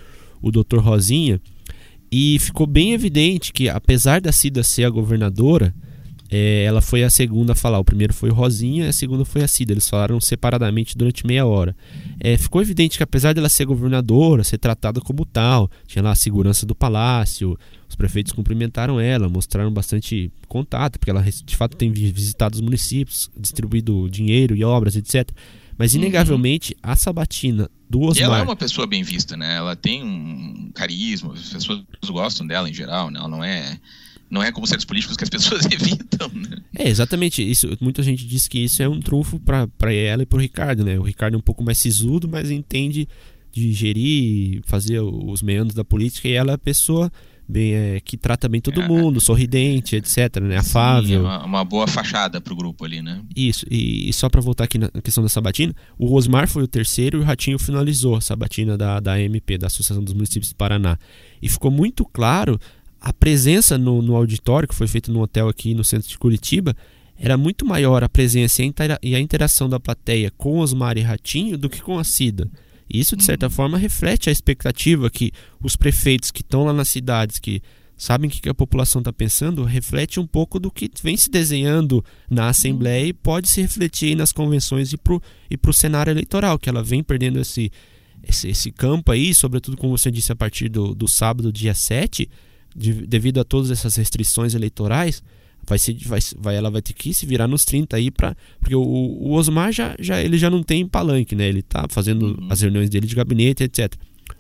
o 0.41 0.51
Dr. 0.51 0.79
Rosinha. 0.79 1.39
E 2.11 2.39
ficou 2.39 2.67
bem 2.67 2.95
evidente 2.95 3.53
que, 3.53 3.69
apesar 3.69 4.23
da 4.23 4.33
Cida 4.33 4.65
ser 4.65 4.85
a 4.85 4.91
governadora, 4.91 5.75
é, 6.31 6.63
ela 6.63 6.81
foi 6.81 7.03
a 7.03 7.11
segunda 7.11 7.53
a 7.53 7.57
falar. 7.57 7.81
O 7.81 7.85
primeiro 7.85 8.15
foi 8.15 8.31
o 8.31 8.35
Rosinha, 8.35 8.89
a 8.89 8.93
segunda 8.93 9.25
foi 9.25 9.43
a 9.43 9.49
Cida. 9.49 9.73
Eles 9.73 9.89
falaram 9.89 10.21
separadamente 10.21 10.97
durante 10.97 11.27
meia 11.27 11.45
hora. 11.45 11.75
É, 12.21 12.37
ficou 12.39 12.63
evidente 12.63 12.97
que, 12.97 13.03
apesar 13.03 13.35
dela 13.35 13.49
ser 13.49 13.65
governadora, 13.65 14.45
ser 14.45 14.59
tratada 14.59 15.01
como 15.01 15.25
tal, 15.25 15.69
tinha 15.89 16.03
lá 16.03 16.13
a 16.13 16.15
segurança 16.15 16.65
do 16.65 16.75
palácio, 16.75 17.59
os 17.89 17.97
prefeitos 17.97 18.33
cumprimentaram 18.33 19.01
ela, 19.01 19.29
mostraram 19.29 19.73
bastante 19.73 20.31
contato, 20.47 20.99
porque 20.99 21.11
ela 21.11 21.23
de 21.23 21.57
fato 21.57 21.77
tem 21.77 21.91
visitado 21.91 22.55
os 22.55 22.61
municípios, 22.61 23.29
distribuído 23.37 24.09
dinheiro 24.09 24.55
e 24.55 24.63
obras, 24.63 24.95
etc. 24.95 25.29
Mas, 25.77 25.95
uhum. 25.95 26.01
inegavelmente, 26.01 26.75
uhum. 26.75 26.93
a 26.93 26.95
sabatina 26.95 27.71
do 27.89 28.03
Osmar... 28.03 28.19
E 28.19 28.23
ela 28.23 28.39
é 28.39 28.43
uma 28.43 28.55
pessoa 28.55 28.87
bem 28.87 29.03
vista, 29.03 29.37
né? 29.37 29.57
Ela 29.57 29.75
tem 29.75 30.05
um 30.05 30.71
carisma, 30.75 31.33
as 31.33 31.49
pessoas 31.49 31.83
gostam 32.07 32.47
dela 32.47 32.69
em 32.69 32.75
geral, 32.75 33.11
né? 33.11 33.19
Ela 33.19 33.29
não 33.29 33.43
é 33.43 33.81
não 34.31 34.43
é 34.43 34.53
como 34.53 34.67
certos 34.67 34.85
políticos 34.85 35.17
que 35.17 35.25
as 35.25 35.31
pessoas 35.31 35.67
evitam, 35.71 36.31
né? 36.33 36.59
É, 36.79 36.89
exatamente. 36.89 37.49
Isso, 37.49 37.69
muita 37.81 38.03
gente 38.03 38.27
diz 38.27 38.47
que 38.47 38.61
isso 38.61 38.83
é 38.83 38.89
um 38.89 39.01
trunfo 39.01 39.41
para 39.41 39.93
ela 39.93 40.23
e 40.23 40.27
para 40.27 40.39
o 40.39 40.41
Ricardo, 40.41 40.85
né? 40.85 40.99
O 40.99 41.03
Ricardo 41.03 41.35
é 41.35 41.39
um 41.39 41.43
pouco 41.43 41.65
mais 41.65 41.79
sisudo, 41.79 42.29
mas 42.29 42.51
entende 42.51 43.09
de 43.53 43.73
gerir, 43.73 44.63
fazer 44.65 45.01
os 45.01 45.43
meandros 45.43 45.75
da 45.75 45.85
política 45.85 46.29
e 46.29 46.33
ela 46.33 46.53
é 46.53 46.55
a 46.55 46.59
pessoa 46.59 47.11
bem, 47.51 47.75
é, 47.75 48.01
que 48.01 48.17
trata 48.17 48.49
bem 48.49 48.61
todo 48.61 48.81
é, 48.81 48.87
mundo, 48.87 49.21
sorridente, 49.21 49.97
etc, 49.97 50.41
né? 50.41 50.59
Afável. 50.59 51.09
Sim, 51.09 51.15
é 51.15 51.19
uma, 51.19 51.45
uma, 51.45 51.65
boa 51.65 51.87
fachada 51.89 52.41
pro 52.41 52.55
grupo 52.55 52.85
ali, 52.85 53.03
né? 53.03 53.21
Isso, 53.35 53.67
e, 53.69 54.09
e 54.09 54.13
só 54.13 54.29
para 54.29 54.41
voltar 54.41 54.65
aqui 54.65 54.79
na 54.79 54.89
questão 55.03 55.23
da 55.23 55.29
Sabatina, 55.29 55.75
o 55.99 56.15
Osmar 56.15 56.49
foi 56.49 56.63
o 56.63 56.69
terceiro 56.69 57.19
e 57.19 57.21
o 57.21 57.25
Ratinho 57.25 57.59
finalizou 57.59 58.15
a 58.15 58.21
Sabatina 58.21 58.79
da, 58.79 59.01
da 59.01 59.15
AMP, 59.15 59.59
da 59.59 59.67
Associação 59.67 60.03
dos 60.03 60.15
Municípios 60.15 60.51
do 60.53 60.57
Paraná. 60.57 60.97
E 61.43 61.49
ficou 61.49 61.71
muito 61.71 62.05
claro 62.05 62.59
a 63.01 63.13
presença 63.13 63.79
no, 63.79 64.03
no 64.03 64.15
auditório, 64.15 64.69
que 64.69 64.75
foi 64.75 64.87
feito 64.87 65.11
no 65.11 65.21
hotel 65.23 65.49
aqui 65.49 65.75
no 65.75 65.83
centro 65.83 66.09
de 66.09 66.19
Curitiba, 66.19 66.77
era 67.17 67.37
muito 67.37 67.65
maior 67.67 68.03
a 68.03 68.09
presença 68.09 68.63
e 69.03 69.15
a 69.15 69.21
interação 69.21 69.69
da 69.69 69.79
plateia 69.79 70.31
com 70.37 70.59
Osmar 70.59 70.97
e 70.97 71.03
Ratinho 71.03 71.57
do 71.59 71.69
que 71.69 71.83
com 71.83 71.99
a 71.99 72.05
Cida. 72.05 72.51
E 72.89 72.99
isso, 72.99 73.15
de 73.15 73.23
certa 73.23 73.47
uhum. 73.47 73.51
forma, 73.51 73.79
reflete 73.79 74.29
a 74.29 74.33
expectativa 74.33 75.09
que 75.09 75.31
os 75.63 75.77
prefeitos 75.77 76.31
que 76.31 76.41
estão 76.41 76.65
lá 76.65 76.73
nas 76.73 76.89
cidades, 76.89 77.39
que 77.39 77.63
sabem 77.97 78.29
o 78.29 78.33
que 78.33 78.49
a 78.49 78.55
população 78.55 79.01
está 79.01 79.13
pensando, 79.13 79.63
reflete 79.63 80.19
um 80.19 80.27
pouco 80.27 80.59
do 80.59 80.71
que 80.71 80.91
vem 81.03 81.17
se 81.17 81.31
desenhando 81.31 82.03
na 82.29 82.49
Assembleia 82.49 83.07
e 83.07 83.13
pode 83.13 83.49
se 83.49 83.61
refletir 83.61 84.17
nas 84.17 84.33
convenções 84.33 84.93
e 84.93 85.57
para 85.57 85.71
o 85.71 85.75
cenário 85.75 86.11
eleitoral, 86.11 86.59
que 86.59 86.69
ela 86.69 86.83
vem 86.83 87.03
perdendo 87.03 87.39
esse, 87.39 87.71
esse, 88.27 88.49
esse, 88.49 88.73
campo 88.73 89.13
aí, 89.13 89.35
sobretudo, 89.35 89.77
como 89.77 89.97
você 89.97 90.11
disse, 90.11 90.33
a 90.33 90.37
partir 90.37 90.71
do, 90.71 90.95
do 90.95 91.07
sábado, 91.07 91.53
dia 91.53 91.75
7, 91.75 92.29
de, 92.75 92.93
devido 93.07 93.41
a 93.41 93.45
todas 93.45 93.71
essas 93.71 93.97
restrições 93.97 94.55
eleitorais, 94.55 95.23
vai 95.67 95.79
ser 95.79 95.97
vai, 96.07 96.21
vai 96.39 96.57
ela 96.57 96.71
vai 96.71 96.83
ter 96.83 96.93
que 96.93 97.13
se 97.13 97.27
virar 97.27 97.47
nos 97.47 97.65
30 97.65 97.97
aí 97.97 98.11
para 98.11 98.37
porque 98.59 98.75
o, 98.75 98.83
o, 98.83 99.33
Osmar 99.33 99.73
já, 99.73 99.95
já 99.99 100.21
ele 100.21 100.39
já 100.39 100.51
não 100.51 100.63
tem 100.63 100.87
palanque, 100.87 101.35
né? 101.35 101.49
Ele 101.49 101.63
tá 101.63 101.87
fazendo 101.89 102.39
uhum. 102.39 102.49
as 102.51 102.61
reuniões 102.61 102.91
dele 102.91 103.07
de 103.07 103.15
gabinete, 103.15 103.65
etc. 103.65 103.95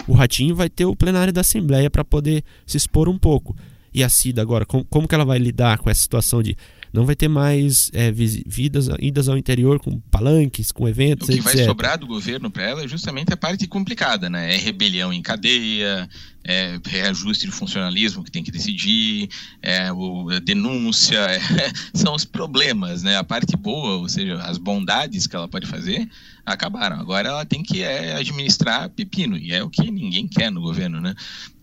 O 0.07 0.13
Ratinho 0.13 0.55
vai 0.55 0.69
ter 0.69 0.85
o 0.85 0.97
plenário 0.97 1.33
da 1.33 1.41
Assembleia 1.41 1.91
para 1.91 2.05
poder 2.05 2.43
se 2.67 2.77
expor 2.77 3.09
um 3.09 3.19
pouco. 3.19 3.57
E 3.93 4.05
a 4.05 4.09
Cida 4.09 4.41
agora, 4.41 4.65
como, 4.65 4.85
como 4.85 5.09
que 5.09 5.15
ela 5.15 5.25
vai 5.25 5.39
lidar 5.39 5.79
com 5.79 5.91
essa 5.91 6.01
situação 6.01 6.43
de 6.43 6.57
não 6.93 7.07
vai 7.07 7.15
ter 7.15 7.29
mais 7.29 7.91
é, 7.93 8.11
vidas, 8.11 8.89
idas 8.99 9.29
ao 9.29 9.39
interior 9.39 9.79
com 9.79 10.01
palanques, 10.11 10.73
com 10.73 10.89
eventos, 10.89 11.29
O 11.29 11.33
que 11.33 11.39
etc. 11.39 11.55
vai 11.55 11.65
sobrar 11.65 11.99
do 11.99 12.07
governo 12.07 12.51
para 12.51 12.65
ela 12.65 12.85
é 12.85 12.89
justamente 12.89 13.33
a 13.33 13.37
parte 13.37 13.67
complicada, 13.67 14.29
né? 14.29 14.55
É 14.55 14.57
rebelião 14.57 15.13
em 15.13 15.23
cadeia, 15.23 16.09
é 16.43 16.81
reajuste 16.85 17.47
de 17.47 17.53
funcionalismo 17.53 18.25
que 18.25 18.31
tem 18.31 18.43
que 18.43 18.51
decidir, 18.51 19.29
é 19.63 19.93
o, 19.93 20.31
a 20.31 20.41
denúncia, 20.41 21.19
é, 21.31 21.41
são 21.95 22.15
os 22.15 22.25
problemas, 22.25 23.03
né? 23.03 23.17
A 23.17 23.25
parte 23.25 23.57
boa, 23.57 23.99
ou 23.99 24.09
seja, 24.09 24.37
as 24.43 24.59
bondades 24.59 25.27
que 25.27 25.37
ela 25.37 25.49
pode 25.49 25.67
fazer, 25.67 26.09
acabaram. 26.45 26.99
Agora 26.99 27.29
ela 27.29 27.45
tem 27.45 27.63
que 27.63 27.83
é, 27.83 28.17
administrar 28.17 28.91
pepino, 28.91 29.37
e 29.37 29.53
é 29.53 29.63
o 29.63 29.71
que 29.71 29.91
ninguém 29.91 30.27
quer 30.27 30.51
no 30.51 30.61
governo, 30.61 31.01
né? 31.01 31.15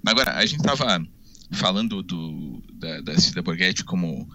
Agora, 0.06 0.38
a 0.38 0.46
gente 0.46 0.60
estava 0.60 1.06
falando 1.52 2.02
do, 2.04 2.64
da, 2.74 3.02
da 3.02 3.20
Cida 3.20 3.42
Borghetti 3.42 3.84
como 3.84 4.28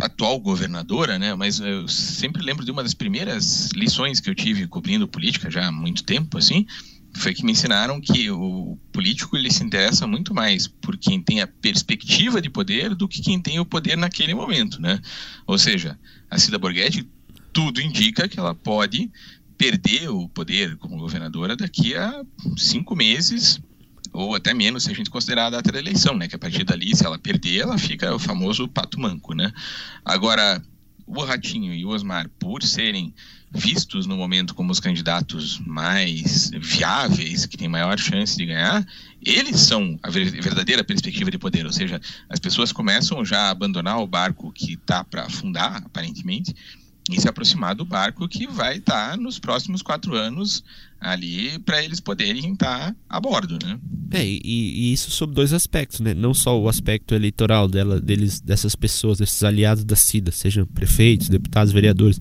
atual 0.00 0.38
governadora, 0.40 1.18
né? 1.18 1.34
Mas 1.34 1.60
eu 1.60 1.86
sempre 1.88 2.42
lembro 2.42 2.64
de 2.64 2.70
uma 2.70 2.82
das 2.82 2.94
primeiras 2.94 3.70
lições 3.74 4.20
que 4.20 4.28
eu 4.28 4.34
tive 4.34 4.66
cobrindo 4.66 5.08
política 5.08 5.50
já 5.50 5.66
há 5.66 5.72
muito 5.72 6.04
tempo, 6.04 6.38
assim, 6.38 6.66
foi 7.16 7.34
que 7.34 7.44
me 7.44 7.52
ensinaram 7.52 8.00
que 8.00 8.30
o 8.30 8.78
político 8.92 9.36
ele 9.36 9.50
se 9.50 9.64
interessa 9.64 10.06
muito 10.06 10.32
mais 10.32 10.66
por 10.68 10.96
quem 10.96 11.20
tem 11.20 11.40
a 11.40 11.46
perspectiva 11.46 12.40
de 12.40 12.48
poder 12.48 12.94
do 12.94 13.08
que 13.08 13.20
quem 13.20 13.40
tem 13.40 13.58
o 13.58 13.66
poder 13.66 13.96
naquele 13.96 14.34
momento, 14.34 14.80
né? 14.80 15.00
Ou 15.46 15.58
seja, 15.58 15.98
a 16.30 16.38
Cida 16.38 16.58
Borghetti 16.58 17.08
tudo 17.52 17.80
indica 17.80 18.28
que 18.28 18.38
ela 18.38 18.54
pode 18.54 19.10
perder 19.58 20.08
o 20.08 20.28
poder 20.28 20.76
como 20.76 20.98
governadora 20.98 21.56
daqui 21.56 21.94
a 21.94 22.22
cinco 22.56 22.94
meses 22.96 23.60
ou 24.12 24.34
até 24.34 24.52
menos 24.52 24.84
se 24.84 24.90
a 24.90 24.94
gente 24.94 25.10
considerar 25.10 25.46
a 25.46 25.50
data 25.50 25.72
da 25.72 25.78
eleição, 25.78 26.16
né? 26.16 26.28
Que 26.28 26.36
a 26.36 26.38
partir 26.38 26.64
dali, 26.64 26.94
se 26.94 27.04
ela 27.04 27.18
perder, 27.18 27.60
ela 27.60 27.78
fica 27.78 28.14
o 28.14 28.18
famoso 28.18 28.68
pato 28.68 28.98
manco, 28.98 29.34
né? 29.34 29.52
Agora, 30.04 30.62
o 31.06 31.24
Ratinho 31.24 31.74
e 31.74 31.84
o 31.84 31.88
Osmar, 31.88 32.28
por 32.38 32.62
serem 32.62 33.12
vistos 33.52 34.06
no 34.06 34.16
momento 34.16 34.54
como 34.54 34.70
os 34.70 34.78
candidatos 34.78 35.58
mais 35.66 36.50
viáveis, 36.50 37.46
que 37.46 37.56
têm 37.56 37.68
maior 37.68 37.98
chance 37.98 38.36
de 38.36 38.46
ganhar, 38.46 38.86
eles 39.24 39.60
são 39.60 39.98
a 40.02 40.10
verdadeira 40.10 40.84
perspectiva 40.84 41.30
de 41.30 41.38
poder, 41.38 41.66
ou 41.66 41.72
seja, 41.72 42.00
as 42.28 42.38
pessoas 42.38 42.70
começam 42.70 43.24
já 43.24 43.42
a 43.42 43.50
abandonar 43.50 43.98
o 43.98 44.06
barco 44.06 44.52
que 44.52 44.74
está 44.74 45.02
para 45.02 45.24
afundar, 45.24 45.82
aparentemente, 45.84 46.54
e 47.08 47.20
se 47.20 47.28
aproximar 47.28 47.74
do 47.74 47.84
barco 47.84 48.28
que 48.28 48.46
vai 48.46 48.76
estar 48.76 49.10
tá 49.10 49.16
nos 49.16 49.38
próximos 49.38 49.82
quatro 49.82 50.14
anos 50.14 50.62
ali 51.00 51.58
para 51.60 51.82
eles 51.82 51.98
poderem 51.98 52.52
estar 52.52 52.90
tá 52.90 52.96
a 53.08 53.20
bordo, 53.20 53.58
né? 53.64 53.78
É, 54.10 54.24
e, 54.24 54.40
e, 54.44 54.92
isso 54.92 55.10
sob 55.10 55.34
dois 55.34 55.52
aspectos, 55.52 56.00
né? 56.00 56.12
Não 56.12 56.34
só 56.34 56.60
o 56.60 56.68
aspecto 56.68 57.14
eleitoral 57.14 57.68
dela, 57.68 58.00
deles, 58.00 58.40
dessas 58.40 58.74
pessoas, 58.74 59.18
desses 59.18 59.42
aliados 59.42 59.84
da 59.84 59.96
CIDA, 59.96 60.30
sejam 60.30 60.66
prefeitos, 60.66 61.28
deputados, 61.28 61.72
vereadores, 61.72 62.20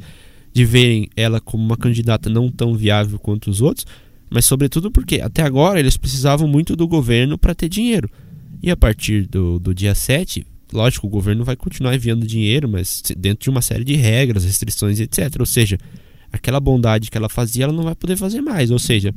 de 0.54 0.66
verem 0.66 1.10
ela 1.16 1.42
como 1.42 1.64
uma 1.64 1.78
candidata 1.78 2.30
não 2.30 2.50
tão 2.50 2.76
viável 2.76 3.20
quanto 3.20 3.50
os 3.50 3.62
outros, 3.62 3.86
mas 4.30 4.46
sobretudo 4.46 4.92
porque 4.92 5.20
até 5.20 5.44
agora 5.44 5.80
eles 5.80 5.98
precisavam 5.98 6.48
muito 6.48 6.76
do 6.76 6.88
governo 6.88 7.38
para 7.38 7.56
ter 7.56 7.68
dinheiro. 7.68 8.10
E 8.62 8.70
a 8.70 8.78
partir 8.78 9.28
do, 9.28 9.60
do 9.60 9.74
dia 9.74 9.96
7, 9.96 10.46
lógico, 10.72 11.08
o 11.08 11.10
governo 11.10 11.44
vai 11.44 11.56
continuar 11.56 11.96
enviando 11.96 12.26
dinheiro, 12.26 12.68
mas 12.68 13.02
dentro 13.18 13.44
de 13.44 13.50
uma 13.50 13.62
série 13.62 13.84
de 13.84 13.96
regras, 13.96 14.44
restrições, 14.46 15.00
etc. 15.00 15.36
Ou 15.40 15.46
seja, 15.46 15.78
aquela 16.32 16.60
bondade 16.60 17.10
que 17.10 17.18
ela 17.18 17.30
fazia, 17.30 17.66
ela 17.66 17.74
não 17.74 17.84
vai 17.84 17.96
poder 17.96 18.16
fazer 18.18 18.42
mais. 18.42 18.72
Ou 18.72 18.80
seja, 18.80 19.14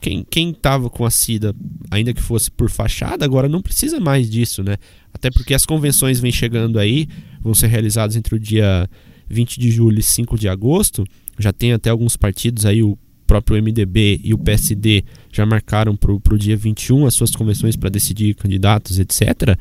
quem, 0.00 0.24
quem 0.28 0.52
tava 0.52 0.90
com 0.90 1.04
a 1.04 1.10
Cida, 1.10 1.54
ainda 1.90 2.12
que 2.12 2.20
fosse 2.20 2.50
por 2.50 2.68
fachada, 2.68 3.24
agora 3.24 3.48
não 3.48 3.62
precisa 3.62 3.98
mais 3.98 4.28
disso, 4.30 4.62
né? 4.62 4.76
Até 5.12 5.30
porque 5.30 5.54
as 5.54 5.64
convenções 5.64 6.20
vêm 6.20 6.32
chegando 6.32 6.78
aí, 6.78 7.08
vão 7.40 7.54
ser 7.54 7.68
realizadas 7.68 8.14
entre 8.14 8.34
o 8.34 8.38
dia 8.38 8.88
20 9.28 9.58
de 9.58 9.70
julho 9.70 9.98
e 9.98 10.02
5 10.02 10.38
de 10.38 10.48
agosto. 10.48 11.04
Já 11.38 11.52
tem 11.52 11.72
até 11.72 11.90
alguns 11.90 12.16
partidos 12.16 12.66
aí, 12.66 12.82
o 12.82 12.98
próprio 13.26 13.56
MDB 13.62 14.20
e 14.22 14.34
o 14.34 14.38
PSD 14.38 15.02
já 15.32 15.46
marcaram 15.46 15.96
para 15.96 16.12
o 16.12 16.38
dia 16.38 16.56
21 16.56 17.06
as 17.06 17.14
suas 17.14 17.30
convenções 17.30 17.74
para 17.74 17.88
decidir 17.88 18.34
candidatos, 18.34 18.98
etc. 18.98 19.58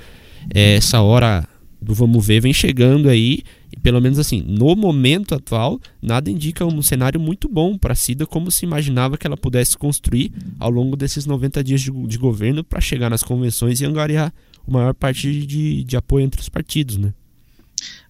É, 0.54 0.76
essa 0.76 1.02
hora 1.02 1.48
do 1.82 1.94
vamos 1.94 2.26
ver 2.26 2.40
vem 2.40 2.54
chegando 2.54 3.10
aí 3.10 3.44
e 3.72 3.78
pelo 3.78 4.00
menos 4.00 4.18
assim, 4.18 4.44
no 4.48 4.76
momento 4.76 5.36
atual, 5.36 5.80
nada 6.02 6.30
indica 6.30 6.66
um 6.66 6.82
cenário 6.82 7.20
muito 7.20 7.50
bom 7.50 7.78
para 7.78 7.94
a 7.94 7.96
Cida 7.96 8.26
como 8.26 8.50
se 8.50 8.66
imaginava 8.66 9.18
que 9.18 9.28
ela 9.28 9.36
pudesse 9.36 9.78
construir 9.78 10.32
ao 10.60 10.70
longo 10.70 10.96
desses 10.96 11.26
90 11.26 11.64
dias 11.64 11.82
de, 11.82 11.92
de 11.92 12.18
governo 12.18 12.64
para 12.64 12.80
chegar 12.80 13.10
nas 13.10 13.24
convenções 13.24 13.82
e 13.82 13.86
angariar 13.86 14.34
a 14.66 14.72
maior 14.72 14.94
parte 14.94 15.46
de, 15.46 15.84
de 15.84 15.98
apoio 15.98 16.24
entre 16.24 16.40
os 16.40 16.50
partidos, 16.50 16.98
né? 16.98 17.14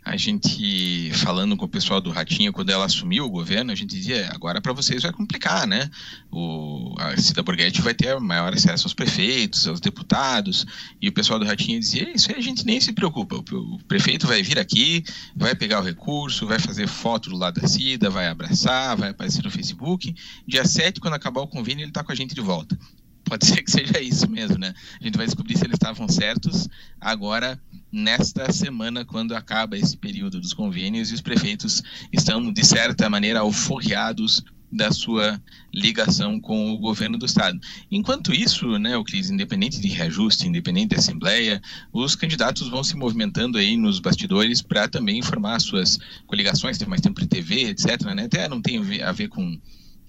A 0.05 0.17
gente 0.17 1.11
falando 1.13 1.55
com 1.55 1.65
o 1.65 1.69
pessoal 1.69 2.01
do 2.01 2.11
Ratinho 2.11 2.51
quando 2.51 2.69
ela 2.69 2.85
assumiu 2.85 3.25
o 3.25 3.29
governo, 3.29 3.71
a 3.71 3.75
gente 3.75 3.95
dizia, 3.95 4.29
agora 4.33 4.59
para 4.59 4.73
vocês 4.73 5.01
vai 5.03 5.11
complicar, 5.11 5.65
né? 5.65 5.89
O, 6.29 6.93
a 6.99 7.15
Cida 7.15 7.41
Borghetti 7.41 7.81
vai 7.81 7.93
ter 7.93 8.19
maior 8.19 8.53
acesso 8.53 8.85
aos 8.85 8.93
prefeitos, 8.93 9.67
aos 9.67 9.79
deputados, 9.79 10.65
e 11.01 11.07
o 11.07 11.13
pessoal 11.13 11.39
do 11.39 11.45
Ratinho 11.45 11.79
dizia, 11.79 12.11
isso 12.13 12.31
aí 12.31 12.37
a 12.37 12.41
gente 12.41 12.65
nem 12.65 12.81
se 12.81 12.91
preocupa, 12.91 13.35
o, 13.35 13.75
o 13.75 13.79
prefeito 13.85 14.27
vai 14.27 14.43
vir 14.43 14.59
aqui, 14.59 15.03
vai 15.35 15.55
pegar 15.55 15.79
o 15.79 15.83
recurso, 15.83 16.45
vai 16.45 16.59
fazer 16.59 16.87
foto 16.87 17.29
do 17.29 17.37
lado 17.37 17.61
da 17.61 17.67
Cida, 17.67 18.09
vai 18.09 18.27
abraçar, 18.27 18.97
vai 18.97 19.11
aparecer 19.11 19.43
no 19.43 19.51
Facebook, 19.51 20.13
dia 20.45 20.65
7, 20.65 20.99
quando 20.99 21.13
acabar 21.13 21.41
o 21.41 21.47
convênio, 21.47 21.83
ele 21.83 21.91
está 21.91 22.03
com 22.03 22.11
a 22.11 22.15
gente 22.15 22.35
de 22.35 22.41
volta 22.41 22.77
pode 23.23 23.45
ser 23.47 23.61
que 23.61 23.71
seja 23.71 23.99
isso 23.99 24.29
mesmo, 24.29 24.57
né? 24.57 24.73
A 24.99 25.03
gente 25.03 25.17
vai 25.17 25.25
descobrir 25.25 25.57
se 25.57 25.65
eles 25.65 25.75
estavam 25.75 26.07
certos 26.07 26.67
agora 26.99 27.59
nesta 27.91 28.51
semana, 28.51 29.05
quando 29.05 29.35
acaba 29.35 29.77
esse 29.77 29.95
período 29.97 30.39
dos 30.39 30.53
convênios 30.53 31.11
e 31.11 31.13
os 31.13 31.21
prefeitos 31.21 31.83
estão, 32.11 32.51
de 32.51 32.65
certa 32.65 33.09
maneira, 33.09 33.39
alforriados 33.39 34.43
da 34.73 34.91
sua 34.91 35.39
ligação 35.71 36.39
com 36.39 36.71
o 36.71 36.79
governo 36.79 37.17
do 37.17 37.27
estado. 37.27 37.59
Enquanto 37.91 38.33
isso, 38.33 38.79
né, 38.79 38.97
o 38.97 39.03
Cris, 39.03 39.29
independente 39.29 39.79
de 39.79 39.87
reajuste, 39.87 40.47
independente 40.47 40.95
da 40.95 40.97
assembleia, 40.97 41.61
os 41.91 42.15
candidatos 42.15 42.67
vão 42.69 42.83
se 42.83 42.95
movimentando 42.95 43.59
aí 43.59 43.77
nos 43.77 43.99
bastidores 43.99 44.63
para 44.63 44.87
também 44.87 45.19
informar 45.19 45.59
suas 45.61 45.99
coligações, 46.25 46.79
ter 46.79 46.87
mais 46.87 47.01
tempo 47.01 47.21
de 47.21 47.27
TV, 47.27 47.69
etc. 47.69 48.01
Né? 48.15 48.23
Até 48.23 48.49
não 48.49 48.61
tem 48.61 48.79
a 49.03 49.11
ver 49.11 49.27
com 49.27 49.59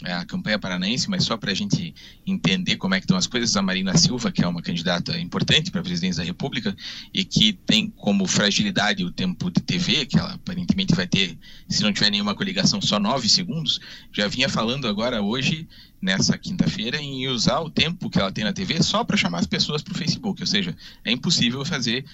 a 0.03 0.25
campanha 0.25 0.59
paranaense, 0.59 1.09
mas 1.09 1.25
só 1.25 1.37
para 1.37 1.53
a 1.53 1.55
gente 1.55 1.95
entender 2.27 2.77
como 2.77 2.95
é 2.95 2.99
que 2.99 3.05
estão 3.05 3.17
as 3.17 3.27
coisas, 3.27 3.57
a 3.57 3.63
Marina 3.63 3.97
Silva, 3.97 4.33
que 4.33 4.43
é 4.43 4.49
uma 4.49 4.63
candidata 4.63 5.19
importante 5.19 5.71
para 5.71 5.81
a 5.81 5.85
presidência 5.85 6.23
da 6.23 6.27
República 6.27 6.77
e 7.13 7.25
que 7.25 7.53
tem 7.53 7.89
como 7.89 8.27
fragilidade 8.27 9.05
o 9.05 9.11
tempo 9.11 9.51
de 9.51 9.61
TV, 9.61 10.07
que 10.07 10.19
ela 10.19 10.35
aparentemente 10.35 10.95
vai 10.95 11.07
ter, 11.07 11.39
se 11.69 11.83
não 11.83 11.93
tiver 11.93 12.11
nenhuma 12.11 12.35
coligação, 12.35 12.81
só 12.81 12.99
nove 12.99 13.29
segundos, 13.29 13.81
já 14.13 14.27
vinha 14.27 14.49
falando 14.49 14.89
agora 14.89 15.23
hoje, 15.23 15.69
nessa 16.03 16.37
quinta-feira, 16.37 17.01
em 17.01 17.29
usar 17.29 17.61
o 17.61 17.71
tempo 17.71 18.11
que 18.11 18.19
ela 18.19 18.33
tem 18.33 18.45
na 18.45 18.53
TV 18.53 18.83
só 18.83 19.05
para 19.05 19.17
chamar 19.17 19.39
as 19.39 19.47
pessoas 19.47 19.83
para 19.83 19.93
o 19.93 19.97
Facebook, 19.97 20.41
ou 20.43 20.47
seja, 20.47 20.77
é 21.05 21.13
impossível 21.13 21.65
fazer 21.65 22.05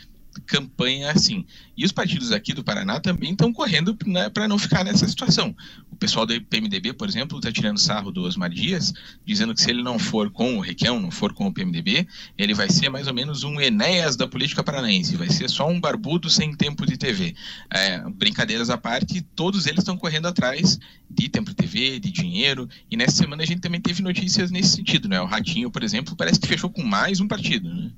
campanha 0.46 1.10
assim. 1.10 1.44
E 1.76 1.84
os 1.84 1.92
partidos 1.92 2.30
aqui 2.30 2.52
do 2.52 2.62
Paraná 2.62 3.00
também 3.00 3.32
estão 3.32 3.52
correndo 3.52 3.96
né, 4.06 4.28
para 4.28 4.46
não 4.46 4.58
ficar 4.58 4.84
nessa 4.84 5.08
situação. 5.08 5.54
O 5.90 5.96
pessoal 5.96 6.26
do 6.26 6.40
PMDB, 6.42 6.92
por 6.92 7.08
exemplo, 7.08 7.38
está 7.38 7.50
tirando 7.50 7.78
sarro 7.78 8.10
do 8.10 8.22
Osmar 8.22 8.50
Dias, 8.50 8.92
dizendo 9.24 9.54
que 9.54 9.60
se 9.60 9.70
ele 9.70 9.82
não 9.82 9.98
for 9.98 10.30
com 10.30 10.58
o 10.58 10.60
Requião, 10.60 11.00
não 11.00 11.10
for 11.10 11.32
com 11.32 11.46
o 11.46 11.52
PMDB, 11.52 12.06
ele 12.38 12.54
vai 12.54 12.68
ser 12.70 12.88
mais 12.88 13.06
ou 13.06 13.14
menos 13.14 13.44
um 13.44 13.60
Enéas 13.60 14.16
da 14.16 14.28
política 14.28 14.62
paranaense, 14.62 15.16
vai 15.16 15.28
ser 15.28 15.48
só 15.48 15.68
um 15.68 15.80
barbudo 15.80 16.28
sem 16.30 16.54
tempo 16.54 16.86
de 16.86 16.96
TV. 16.96 17.34
É, 17.72 17.98
brincadeiras 18.10 18.70
à 18.70 18.78
parte, 18.78 19.20
todos 19.34 19.66
eles 19.66 19.80
estão 19.80 19.96
correndo 19.96 20.26
atrás 20.26 20.78
de 21.08 21.28
tempo 21.28 21.50
de 21.50 21.56
TV, 21.56 21.98
de 21.98 22.10
dinheiro, 22.10 22.68
e 22.90 22.96
nessa 22.96 23.16
semana 23.16 23.42
a 23.42 23.46
gente 23.46 23.60
também 23.60 23.80
teve 23.80 24.02
notícias 24.02 24.50
nesse 24.50 24.76
sentido. 24.76 25.08
Né? 25.08 25.20
O 25.20 25.26
Ratinho, 25.26 25.70
por 25.70 25.82
exemplo, 25.82 26.14
parece 26.14 26.38
que 26.38 26.46
fechou 26.46 26.70
com 26.70 26.82
mais 26.82 27.20
um 27.20 27.28
partido. 27.28 27.72
Né? 27.72 27.90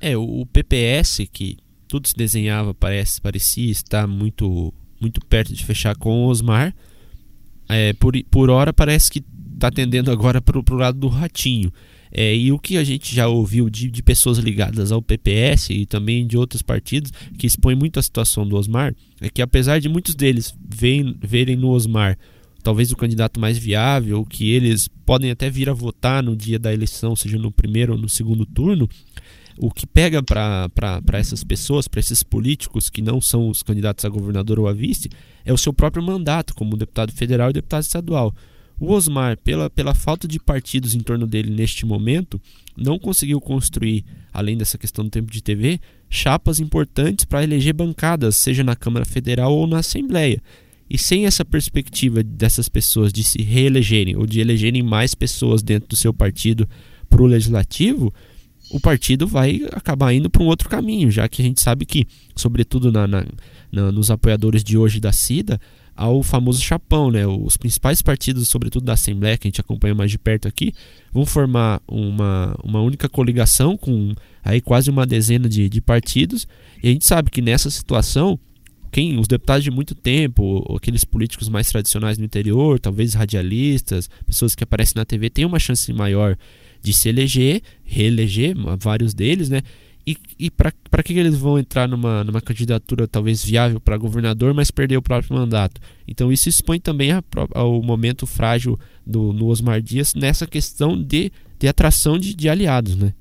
É, 0.00 0.16
o 0.16 0.46
PPS, 0.46 1.26
que 1.32 1.56
tudo 1.86 2.08
se 2.08 2.16
desenhava, 2.16 2.74
parece, 2.74 3.20
parecia 3.20 3.70
estar 3.70 4.06
muito, 4.06 4.72
muito 5.00 5.20
perto 5.26 5.52
de 5.52 5.64
fechar 5.64 5.96
com 5.96 6.24
o 6.24 6.28
Osmar. 6.28 6.74
É, 7.68 7.92
por, 7.94 8.14
por 8.30 8.50
hora 8.50 8.72
parece 8.72 9.10
que 9.10 9.24
está 9.54 9.70
tendendo 9.70 10.10
agora 10.10 10.40
para 10.40 10.58
o 10.58 10.76
lado 10.76 10.98
do 10.98 11.08
ratinho. 11.08 11.72
É, 12.12 12.34
e 12.34 12.52
o 12.52 12.58
que 12.58 12.76
a 12.76 12.84
gente 12.84 13.12
já 13.12 13.26
ouviu 13.26 13.68
de, 13.68 13.90
de, 13.90 14.02
pessoas 14.02 14.38
ligadas 14.38 14.92
ao 14.92 15.02
PPS 15.02 15.70
e 15.70 15.84
também 15.84 16.24
de 16.24 16.36
outros 16.36 16.62
partidos 16.62 17.10
que 17.36 17.44
expõem 17.44 17.74
muito 17.74 17.98
a 17.98 18.02
situação 18.02 18.46
do 18.46 18.56
Osmar 18.56 18.94
é 19.20 19.28
que 19.28 19.42
apesar 19.42 19.80
de 19.80 19.88
muitos 19.88 20.14
deles 20.14 20.54
verem, 20.64 21.16
verem 21.20 21.56
no 21.56 21.70
Osmar 21.70 22.16
talvez 22.64 22.90
o 22.90 22.96
candidato 22.96 23.38
mais 23.38 23.58
viável, 23.58 24.24
que 24.24 24.50
eles 24.50 24.88
podem 25.04 25.30
até 25.30 25.50
vir 25.50 25.68
a 25.68 25.74
votar 25.74 26.22
no 26.22 26.34
dia 26.34 26.58
da 26.58 26.72
eleição, 26.72 27.14
seja 27.14 27.38
no 27.38 27.52
primeiro 27.52 27.92
ou 27.92 27.98
no 27.98 28.08
segundo 28.08 28.46
turno, 28.46 28.88
o 29.58 29.70
que 29.70 29.86
pega 29.86 30.22
para 30.22 31.00
essas 31.12 31.44
pessoas, 31.44 31.86
para 31.86 32.00
esses 32.00 32.22
políticos 32.22 32.90
que 32.90 33.00
não 33.00 33.20
são 33.20 33.48
os 33.48 33.62
candidatos 33.62 34.04
a 34.04 34.08
governador 34.08 34.58
ou 34.58 34.68
a 34.68 34.72
vice, 34.72 35.08
é 35.44 35.52
o 35.52 35.58
seu 35.58 35.72
próprio 35.72 36.02
mandato 36.02 36.54
como 36.54 36.76
deputado 36.76 37.12
federal 37.12 37.50
e 37.50 37.54
deputado 37.54 37.82
estadual. 37.82 38.34
O 38.78 38.92
Osmar, 38.92 39.38
pela, 39.38 39.70
pela 39.70 39.94
falta 39.94 40.26
de 40.26 40.40
partidos 40.40 40.94
em 40.94 41.00
torno 41.00 41.26
dele 41.26 41.50
neste 41.50 41.86
momento, 41.86 42.40
não 42.76 42.98
conseguiu 42.98 43.40
construir, 43.40 44.04
além 44.32 44.56
dessa 44.56 44.76
questão 44.76 45.04
do 45.04 45.10
tempo 45.10 45.30
de 45.30 45.42
TV, 45.42 45.80
chapas 46.10 46.58
importantes 46.58 47.24
para 47.24 47.44
eleger 47.44 47.72
bancadas, 47.72 48.36
seja 48.36 48.64
na 48.64 48.74
Câmara 48.74 49.04
Federal 49.04 49.54
ou 49.54 49.66
na 49.66 49.78
Assembleia. 49.78 50.42
E 50.90 50.98
sem 50.98 51.24
essa 51.24 51.44
perspectiva 51.44 52.22
dessas 52.22 52.68
pessoas 52.68 53.12
de 53.12 53.22
se 53.22 53.40
reelegerem 53.42 54.16
ou 54.16 54.26
de 54.26 54.40
elegerem 54.40 54.82
mais 54.82 55.14
pessoas 55.14 55.62
dentro 55.62 55.90
do 55.90 55.96
seu 55.96 56.12
partido 56.12 56.68
para 57.08 57.22
o 57.22 57.26
legislativo, 57.26 58.12
o 58.70 58.80
partido 58.80 59.26
vai 59.26 59.62
acabar 59.72 60.12
indo 60.12 60.30
para 60.30 60.42
um 60.42 60.46
outro 60.46 60.68
caminho, 60.68 61.10
já 61.10 61.28
que 61.28 61.42
a 61.42 61.44
gente 61.44 61.62
sabe 61.62 61.84
que, 61.84 62.06
sobretudo 62.34 62.90
na, 62.90 63.06
na, 63.06 63.26
na, 63.70 63.92
nos 63.92 64.10
apoiadores 64.10 64.64
de 64.64 64.76
hoje 64.76 65.00
da 65.00 65.12
CIDA, 65.12 65.60
há 65.96 66.08
o 66.08 66.22
famoso 66.22 66.60
chapão, 66.60 67.10
né? 67.10 67.26
Os 67.26 67.56
principais 67.56 68.02
partidos, 68.02 68.48
sobretudo 68.48 68.84
da 68.84 68.94
Assembleia, 68.94 69.36
que 69.36 69.46
a 69.46 69.50
gente 69.50 69.60
acompanha 69.60 69.94
mais 69.94 70.10
de 70.10 70.18
perto 70.18 70.48
aqui, 70.48 70.72
vão 71.12 71.24
formar 71.24 71.80
uma, 71.86 72.56
uma 72.64 72.80
única 72.80 73.08
coligação 73.08 73.76
com 73.76 74.14
aí 74.42 74.60
quase 74.60 74.90
uma 74.90 75.06
dezena 75.06 75.48
de, 75.48 75.68
de 75.68 75.80
partidos, 75.80 76.46
e 76.82 76.88
a 76.88 76.92
gente 76.92 77.06
sabe 77.06 77.30
que 77.30 77.40
nessa 77.40 77.70
situação 77.70 78.38
quem 78.94 79.18
os 79.18 79.26
deputados 79.26 79.64
de 79.64 79.72
muito 79.72 79.92
tempo, 79.92 80.72
aqueles 80.76 81.04
políticos 81.04 81.48
mais 81.48 81.68
tradicionais 81.68 82.16
no 82.16 82.24
interior, 82.24 82.78
talvez 82.78 83.12
radialistas, 83.14 84.08
pessoas 84.24 84.54
que 84.54 84.62
aparecem 84.62 84.94
na 84.94 85.04
TV, 85.04 85.28
têm 85.28 85.44
uma 85.44 85.58
chance 85.58 85.92
maior 85.92 86.38
de 86.84 86.92
se 86.92 87.08
eleger, 87.08 87.62
reeleger, 87.82 88.54
vários 88.78 89.14
deles, 89.14 89.48
né? 89.48 89.62
E, 90.06 90.18
e 90.38 90.50
para 90.50 91.02
que 91.02 91.14
eles 91.14 91.34
vão 91.34 91.58
entrar 91.58 91.88
numa, 91.88 92.22
numa 92.22 92.42
candidatura 92.42 93.08
talvez 93.08 93.42
viável 93.42 93.80
para 93.80 93.96
governador, 93.96 94.52
mas 94.52 94.70
perder 94.70 94.98
o 94.98 95.02
próprio 95.02 95.34
mandato? 95.34 95.80
Então 96.06 96.30
isso 96.30 96.46
expõe 96.46 96.78
também 96.78 97.10
a, 97.10 97.24
ao 97.54 97.82
momento 97.82 98.26
frágil 98.26 98.78
do 99.06 99.32
no 99.32 99.46
Osmar 99.46 99.80
Dias 99.80 100.12
nessa 100.14 100.46
questão 100.46 101.02
de, 101.02 101.32
de 101.58 101.66
atração 101.66 102.18
de, 102.18 102.34
de 102.34 102.50
aliados, 102.50 102.96
né? 102.96 103.14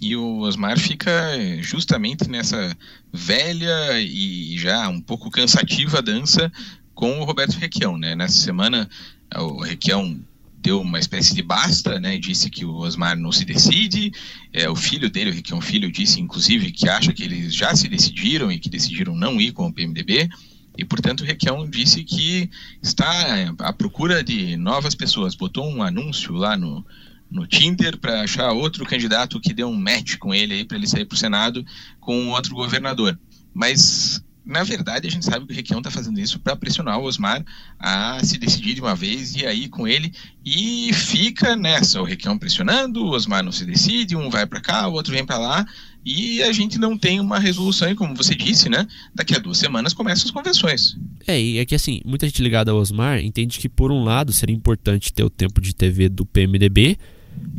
E 0.00 0.14
o 0.14 0.38
Osmar 0.42 0.78
fica 0.78 1.12
justamente 1.60 2.30
nessa 2.30 2.76
velha 3.12 4.00
e 4.00 4.56
já 4.58 4.88
um 4.88 5.00
pouco 5.00 5.28
cansativa 5.28 6.00
dança 6.00 6.52
com 6.94 7.18
o 7.18 7.24
Roberto 7.24 7.54
Requião, 7.54 7.98
né? 7.98 8.14
Nessa 8.14 8.38
semana 8.38 8.88
o 9.34 9.60
Requião 9.60 10.20
deu 10.58 10.80
uma 10.80 10.98
espécie 10.98 11.34
de 11.34 11.42
basta, 11.42 12.00
né? 12.00 12.18
Disse 12.18 12.50
que 12.50 12.64
o 12.64 12.74
Osmar 12.76 13.16
não 13.16 13.30
se 13.30 13.44
decide. 13.44 14.12
É, 14.52 14.68
o 14.68 14.76
filho 14.76 15.08
dele, 15.10 15.42
o 15.52 15.54
um 15.56 15.60
Filho, 15.60 15.90
disse 15.90 16.20
inclusive 16.20 16.72
que 16.72 16.88
acha 16.88 17.12
que 17.12 17.22
eles 17.22 17.54
já 17.54 17.74
se 17.74 17.88
decidiram 17.88 18.50
e 18.50 18.58
que 18.58 18.68
decidiram 18.68 19.14
não 19.14 19.40
ir 19.40 19.52
com 19.52 19.66
o 19.66 19.72
PMDB. 19.72 20.28
E, 20.76 20.84
portanto, 20.84 21.22
o 21.22 21.24
Requião 21.24 21.68
disse 21.68 22.04
que 22.04 22.50
está 22.82 23.54
à 23.60 23.72
procura 23.72 24.22
de 24.22 24.56
novas 24.56 24.94
pessoas. 24.94 25.34
Botou 25.34 25.66
um 25.66 25.82
anúncio 25.82 26.34
lá 26.34 26.56
no, 26.56 26.84
no 27.30 27.46
Tinder 27.46 27.96
para 27.98 28.22
achar 28.22 28.52
outro 28.52 28.84
candidato 28.84 29.40
que 29.40 29.54
deu 29.54 29.68
um 29.68 29.76
match 29.76 30.16
com 30.16 30.34
ele 30.34 30.54
aí 30.54 30.64
para 30.64 30.76
ele 30.76 30.86
sair 30.86 31.04
para 31.04 31.14
o 31.14 31.18
Senado 31.18 31.64
com 31.98 32.28
outro 32.28 32.54
governador. 32.54 33.18
Mas 33.54 34.22
na 34.46 34.62
verdade, 34.62 35.08
a 35.08 35.10
gente 35.10 35.24
sabe 35.24 35.44
que 35.44 35.52
o 35.52 35.56
Requião 35.56 35.78
está 35.78 35.90
fazendo 35.90 36.20
isso 36.20 36.38
para 36.38 36.54
pressionar 36.54 37.00
o 37.00 37.02
Osmar 37.02 37.44
a 37.80 38.22
se 38.22 38.38
decidir 38.38 38.74
de 38.74 38.80
uma 38.80 38.94
vez 38.94 39.34
e 39.34 39.44
aí 39.44 39.68
com 39.68 39.88
ele. 39.88 40.12
E 40.44 40.92
fica 40.92 41.56
nessa, 41.56 42.00
o 42.00 42.04
Requião 42.04 42.38
pressionando, 42.38 43.04
o 43.04 43.08
Osmar 43.08 43.42
não 43.42 43.50
se 43.50 43.64
decide, 43.64 44.14
um 44.14 44.30
vai 44.30 44.46
para 44.46 44.60
cá, 44.60 44.86
o 44.86 44.92
outro 44.92 45.12
vem 45.12 45.26
para 45.26 45.36
lá. 45.36 45.66
E 46.04 46.40
a 46.44 46.52
gente 46.52 46.78
não 46.78 46.96
tem 46.96 47.18
uma 47.18 47.40
resolução, 47.40 47.90
e 47.90 47.96
como 47.96 48.14
você 48.14 48.36
disse, 48.36 48.68
né? 48.68 48.86
Daqui 49.12 49.34
a 49.34 49.40
duas 49.40 49.58
semanas 49.58 49.92
começam 49.92 50.26
as 50.26 50.30
convenções. 50.30 50.96
É, 51.26 51.40
e 51.40 51.58
é 51.58 51.66
que 51.66 51.74
assim, 51.74 52.00
muita 52.04 52.28
gente 52.28 52.40
ligada 52.40 52.70
ao 52.70 52.78
Osmar 52.78 53.18
entende 53.18 53.58
que, 53.58 53.68
por 53.68 53.90
um 53.90 54.04
lado, 54.04 54.32
seria 54.32 54.54
importante 54.54 55.12
ter 55.12 55.24
o 55.24 55.30
tempo 55.30 55.60
de 55.60 55.74
TV 55.74 56.08
do 56.08 56.24
PMDB, 56.24 56.96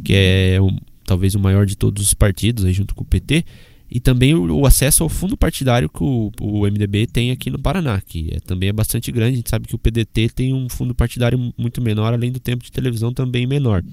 que 0.05 0.13
é 0.13 0.61
um, 0.61 0.77
talvez 1.05 1.35
o 1.35 1.39
maior 1.39 1.65
de 1.65 1.75
todos 1.75 2.01
os 2.01 2.13
partidos, 2.13 2.63
aí 2.63 2.71
junto 2.71 2.95
com 2.95 3.03
o 3.03 3.05
PT 3.05 3.43
e 3.89 3.99
também 3.99 4.33
o, 4.33 4.59
o, 4.59 4.65
acesso 4.65 5.03
ao 5.03 5.09
fundo 5.09 5.37
partidário 5.37 5.89
que 5.89 6.03
o, 6.03 6.31
o, 6.41 6.61
MDB 6.65 7.07
tem 7.07 7.31
aqui 7.31 7.49
no 7.49 7.57
Paraná, 7.57 8.01
que 8.01 8.29
é, 8.33 8.39
também 8.39 8.69
é 8.69 8.73
bastante 8.73 9.11
grande. 9.11 9.33
A 9.33 9.37
gente 9.37 9.49
sabe 9.49 9.67
que 9.67 9.75
o 9.75 9.79
PDT 9.79 10.29
tem 10.29 10.53
um 10.53 10.67
fundo 10.67 10.93
partidário 10.93 11.53
muito 11.57 11.81
menor, 11.81 12.13
além 12.13 12.31
do 12.31 12.39
tempo 12.39 12.63
de 12.63 12.71
televisão 12.71 13.13
também 13.13 13.47
menor. 13.47 13.83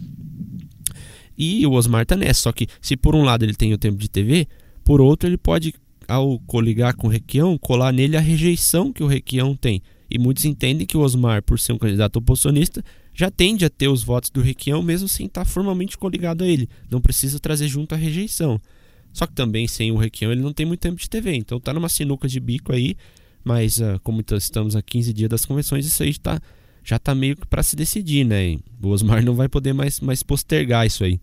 E 1.39 1.65
o 1.67 1.73
Osmar 1.73 2.03
está 2.03 2.17
nessa, 2.17 2.43
só 2.43 2.53
que 2.53 2.67
se 2.81 2.97
por 2.97 3.15
um 3.15 3.23
lado 3.23 3.45
ele 3.45 3.55
tem 3.55 3.73
o 3.73 3.79
tempo 3.79 3.97
de 3.97 4.09
TV, 4.09 4.49
por 4.85 5.01
outro 5.01 5.29
ele 5.29 5.37
pode, 5.37 5.73
ao 6.09 6.41
coligar 6.41 6.97
com 6.97 7.07
o 7.07 7.11
Requião, 7.11 7.57
colar 7.57 7.93
nele 7.93 8.17
a 8.17 8.21
rejeição 8.21 8.93
que 8.93 9.03
o 9.03 9.07
Requião 9.07 9.55
tem. 9.55 9.81
E 10.11 10.19
muitos 10.19 10.45
entendem 10.45 10.87
que 10.87 10.97
o 10.97 11.01
Osmar, 11.01 11.43
por 11.43 11.59
ser 11.59 11.73
um 11.73 11.79
candidato 11.79 12.17
oposicionista, 12.17 12.85
já 13.15 13.31
tende 13.31 13.65
a 13.65 13.71
ter 13.71 13.89
os 13.89 14.03
votos 14.03 14.31
do 14.31 14.41
Requião, 14.41 14.83
mesmo 14.83 15.09
sem 15.09 15.27
estar 15.27 15.45
formalmente 15.45 15.97
coligado 15.97 16.43
a 16.43 16.49
ele. 16.49 16.69
Não 16.91 17.01
precisa 17.01 17.39
trazer 17.39 17.69
junto 17.69 17.95
a 17.95 17.99
rejeição. 17.99 18.61
Só 19.15 19.27
que 19.27 19.33
também 19.33 19.69
sem 19.69 19.93
o 19.93 19.97
Requião 19.97 20.33
ele 20.33 20.43
não 20.43 20.53
tem 20.53 20.67
muito 20.67 20.81
tempo 20.81 21.01
de 21.01 21.09
TV. 21.09 21.35
Então 21.37 21.61
tá 21.61 21.73
numa 21.73 21.89
sinuca 21.89 22.29
de 22.29 22.41
bico 22.41 22.75
aí. 22.75 22.97
Mas 23.45 23.79
uh, 23.79 24.01
como 24.03 24.23
estamos 24.33 24.75
a 24.75 24.83
15 24.83 25.13
dias 25.13 25.31
das 25.31 25.45
convenções, 25.45 25.87
isso 25.87 26.03
aí 26.03 26.19
tá, 26.19 26.41
já 26.83 26.99
tá 26.99 27.15
meio 27.15 27.37
que 27.37 27.47
para 27.47 27.63
se 27.63 27.77
decidir, 27.77 28.25
né? 28.25 28.59
O 28.83 28.89
Osmar 28.89 29.23
não 29.25 29.35
vai 29.35 29.49
poder 29.49 29.73
mais, 29.73 30.01
mais 30.01 30.23
postergar 30.23 30.87
isso 30.87 31.05
aí. 31.05 31.21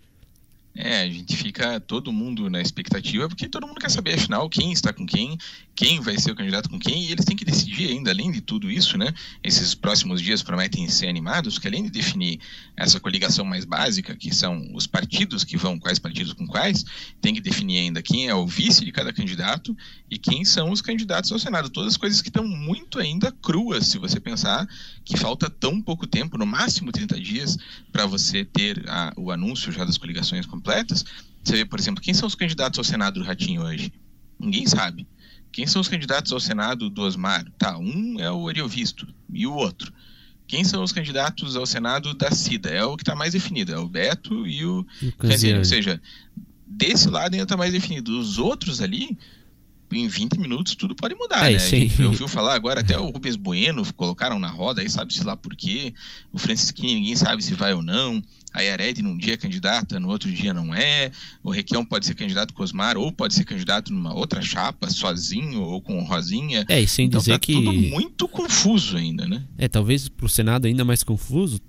É, 0.73 1.01
a 1.01 1.09
gente 1.09 1.35
fica 1.35 1.79
todo 1.81 2.13
mundo 2.13 2.49
na 2.49 2.61
expectativa, 2.61 3.27
porque 3.27 3.49
todo 3.49 3.67
mundo 3.67 3.79
quer 3.79 3.91
saber, 3.91 4.13
afinal, 4.13 4.49
quem 4.49 4.71
está 4.71 4.93
com 4.93 5.05
quem, 5.05 5.37
quem 5.75 5.99
vai 5.99 6.17
ser 6.17 6.31
o 6.31 6.35
candidato 6.35 6.69
com 6.69 6.79
quem, 6.79 7.03
e 7.05 7.11
eles 7.11 7.25
têm 7.25 7.35
que 7.35 7.43
decidir 7.43 7.89
ainda, 7.89 8.09
além 8.09 8.31
de 8.31 8.39
tudo 8.39 8.71
isso, 8.71 8.97
né? 8.97 9.13
Esses 9.43 9.75
próximos 9.75 10.21
dias 10.21 10.41
prometem 10.41 10.87
ser 10.87 11.07
animados, 11.07 11.59
que 11.59 11.67
além 11.67 11.83
de 11.83 11.89
definir 11.89 12.39
essa 12.77 12.99
coligação 12.99 13.43
mais 13.43 13.65
básica, 13.65 14.15
que 14.15 14.33
são 14.33 14.71
os 14.73 14.87
partidos 14.87 15.43
que 15.43 15.57
vão, 15.57 15.77
quais 15.77 15.99
partidos 15.99 16.33
com 16.33 16.47
quais, 16.47 16.85
tem 17.19 17.33
que 17.33 17.41
definir 17.41 17.79
ainda 17.79 18.01
quem 18.01 18.29
é 18.29 18.33
o 18.33 18.47
vice 18.47 18.85
de 18.85 18.91
cada 18.91 19.11
candidato 19.11 19.75
e 20.09 20.17
quem 20.17 20.45
são 20.45 20.71
os 20.71 20.81
candidatos 20.81 21.31
ao 21.31 21.39
Senado. 21.39 21.69
Todas 21.69 21.93
as 21.93 21.97
coisas 21.97 22.21
que 22.21 22.29
estão 22.29 22.47
muito 22.47 22.97
ainda 22.97 23.31
cruas, 23.31 23.87
se 23.87 23.97
você 23.97 24.19
pensar 24.19 24.67
que 25.03 25.17
falta 25.17 25.49
tão 25.49 25.81
pouco 25.81 26.07
tempo, 26.07 26.37
no 26.37 26.45
máximo 26.45 26.91
30 26.91 27.19
dias, 27.19 27.57
para 27.91 28.05
você 28.05 28.45
ter 28.45 28.83
a, 28.87 29.13
o 29.17 29.31
anúncio 29.31 29.71
já 29.71 29.83
das 29.83 29.97
coligações 29.97 30.45
completas, 30.61 31.03
você 31.43 31.57
vê, 31.57 31.65
por 31.65 31.79
exemplo, 31.79 32.01
quem 32.01 32.13
são 32.13 32.27
os 32.27 32.35
candidatos 32.35 32.77
ao 32.77 32.83
Senado 32.83 33.19
do 33.19 33.25
Ratinho 33.25 33.63
hoje? 33.63 33.91
Ninguém 34.39 34.67
sabe. 34.67 35.07
Quem 35.51 35.65
são 35.65 35.81
os 35.81 35.87
candidatos 35.87 36.31
ao 36.31 36.39
Senado 36.39 36.89
do 36.89 37.01
Osmar? 37.01 37.45
Tá, 37.57 37.77
um 37.77 38.19
é 38.19 38.31
o 38.31 38.47
Ariovisto 38.47 39.07
e 39.33 39.45
o 39.47 39.53
outro. 39.53 39.91
Quem 40.47 40.63
são 40.63 40.83
os 40.83 40.91
candidatos 40.91 41.55
ao 41.55 41.65
Senado 41.65 42.13
da 42.13 42.31
Cida? 42.31 42.69
É 42.69 42.83
o 42.83 42.95
que 42.95 43.03
está 43.03 43.15
mais 43.15 43.33
definido, 43.33 43.73
é 43.73 43.77
o 43.77 43.87
Beto 43.87 44.45
e 44.45 44.65
o. 44.65 44.85
Ou 45.57 45.65
seja, 45.65 46.01
desse 46.67 47.09
lado 47.09 47.33
ainda 47.33 47.43
está 47.43 47.57
mais 47.57 47.71
definido. 47.71 48.17
Os 48.17 48.37
outros 48.37 48.81
ali, 48.81 49.17
em 49.95 50.07
20 50.07 50.39
minutos 50.39 50.75
tudo 50.75 50.95
pode 50.95 51.15
mudar, 51.15 51.49
é, 51.49 51.53
né? 51.53 51.59
Gente 51.59 52.01
ouviu 52.03 52.27
falar 52.27 52.55
agora, 52.55 52.81
até 52.81 52.97
o 52.97 53.09
Rubens 53.09 53.35
Bueno 53.35 53.83
colocaram 53.93 54.39
na 54.39 54.49
roda, 54.49 54.81
aí 54.81 54.89
sabe-se 54.89 55.23
lá 55.23 55.35
por 55.35 55.55
quê. 55.55 55.93
O 56.31 56.37
Francisquinho 56.37 56.95
ninguém 56.95 57.15
sabe 57.15 57.43
se 57.43 57.53
vai 57.53 57.73
ou 57.73 57.81
não. 57.81 58.21
A 58.53 58.61
Yared 58.61 59.01
num 59.01 59.17
dia 59.17 59.35
é 59.35 59.37
candidata, 59.37 59.99
no 59.99 60.09
outro 60.09 60.29
dia 60.29 60.53
não 60.53 60.75
é. 60.75 61.11
O 61.41 61.51
Requião 61.51 61.85
pode 61.85 62.05
ser 62.05 62.15
candidato 62.15 62.53
com 62.53 62.63
Osmar, 62.63 62.97
ou 62.97 63.11
pode 63.11 63.33
ser 63.33 63.45
candidato 63.45 63.93
numa 63.93 64.13
outra 64.13 64.41
chapa, 64.41 64.89
sozinho 64.89 65.61
ou 65.61 65.81
com 65.81 66.03
Rosinha. 66.03 66.65
É, 66.67 66.81
e 66.81 66.87
sem 66.87 67.05
então, 67.05 67.19
dizer 67.19 67.33
tá 67.33 67.39
que. 67.39 67.53
tudo 67.53 67.71
muito 67.71 68.27
confuso 68.27 68.97
ainda, 68.97 69.25
né? 69.25 69.43
É, 69.57 69.69
talvez 69.69 70.09
pro 70.09 70.27
Senado 70.27 70.67
ainda 70.67 70.83
mais 70.83 71.01
confuso, 71.01 71.61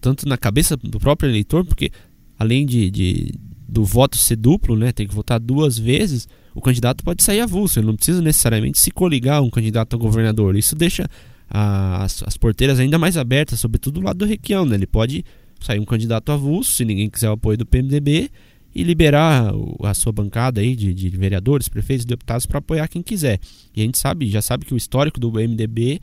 tanto 0.00 0.28
na 0.28 0.36
cabeça 0.36 0.76
do 0.76 1.00
próprio 1.00 1.28
eleitor, 1.30 1.64
porque 1.64 1.90
além 2.38 2.64
de, 2.64 2.90
de 2.90 3.34
do 3.68 3.84
voto 3.84 4.16
ser 4.16 4.36
duplo, 4.36 4.76
né, 4.76 4.92
tem 4.92 5.06
que 5.06 5.14
votar 5.14 5.38
duas 5.38 5.78
vezes 5.78 6.26
o 6.54 6.60
candidato 6.60 7.04
pode 7.04 7.22
sair 7.22 7.40
avulso, 7.40 7.78
ele 7.78 7.86
não 7.86 7.96
precisa 7.96 8.20
necessariamente 8.20 8.78
se 8.78 8.90
coligar 8.90 9.38
a 9.38 9.40
um 9.40 9.50
candidato 9.50 9.94
a 9.94 9.98
governador. 9.98 10.56
Isso 10.56 10.74
deixa 10.74 11.08
a, 11.48 12.04
as, 12.04 12.22
as, 12.24 12.36
porteiras 12.36 12.78
ainda 12.78 12.98
mais 12.98 13.16
abertas, 13.16 13.60
sobretudo 13.60 14.00
do 14.00 14.06
lado 14.06 14.18
do 14.18 14.24
Requião. 14.24 14.64
Né? 14.64 14.76
Ele 14.76 14.86
pode 14.86 15.24
sair 15.60 15.78
um 15.78 15.84
candidato 15.84 16.30
avulso, 16.32 16.72
se 16.72 16.84
ninguém 16.84 17.08
quiser 17.08 17.30
o 17.30 17.32
apoio 17.32 17.58
do 17.58 17.66
PMDB, 17.66 18.30
e 18.74 18.82
liberar 18.82 19.52
a 19.82 19.94
sua 19.94 20.12
bancada 20.12 20.60
aí 20.60 20.76
de, 20.76 20.92
de 20.94 21.08
vereadores, 21.10 21.68
prefeitos, 21.68 22.04
deputados 22.04 22.46
para 22.46 22.58
apoiar 22.58 22.86
quem 22.86 23.02
quiser. 23.02 23.40
E 23.74 23.80
a 23.80 23.84
gente 23.84 23.98
sabe, 23.98 24.28
já 24.28 24.42
sabe 24.42 24.64
que 24.64 24.74
o 24.74 24.76
histórico 24.76 25.18
do 25.18 25.32
MDB 25.32 26.00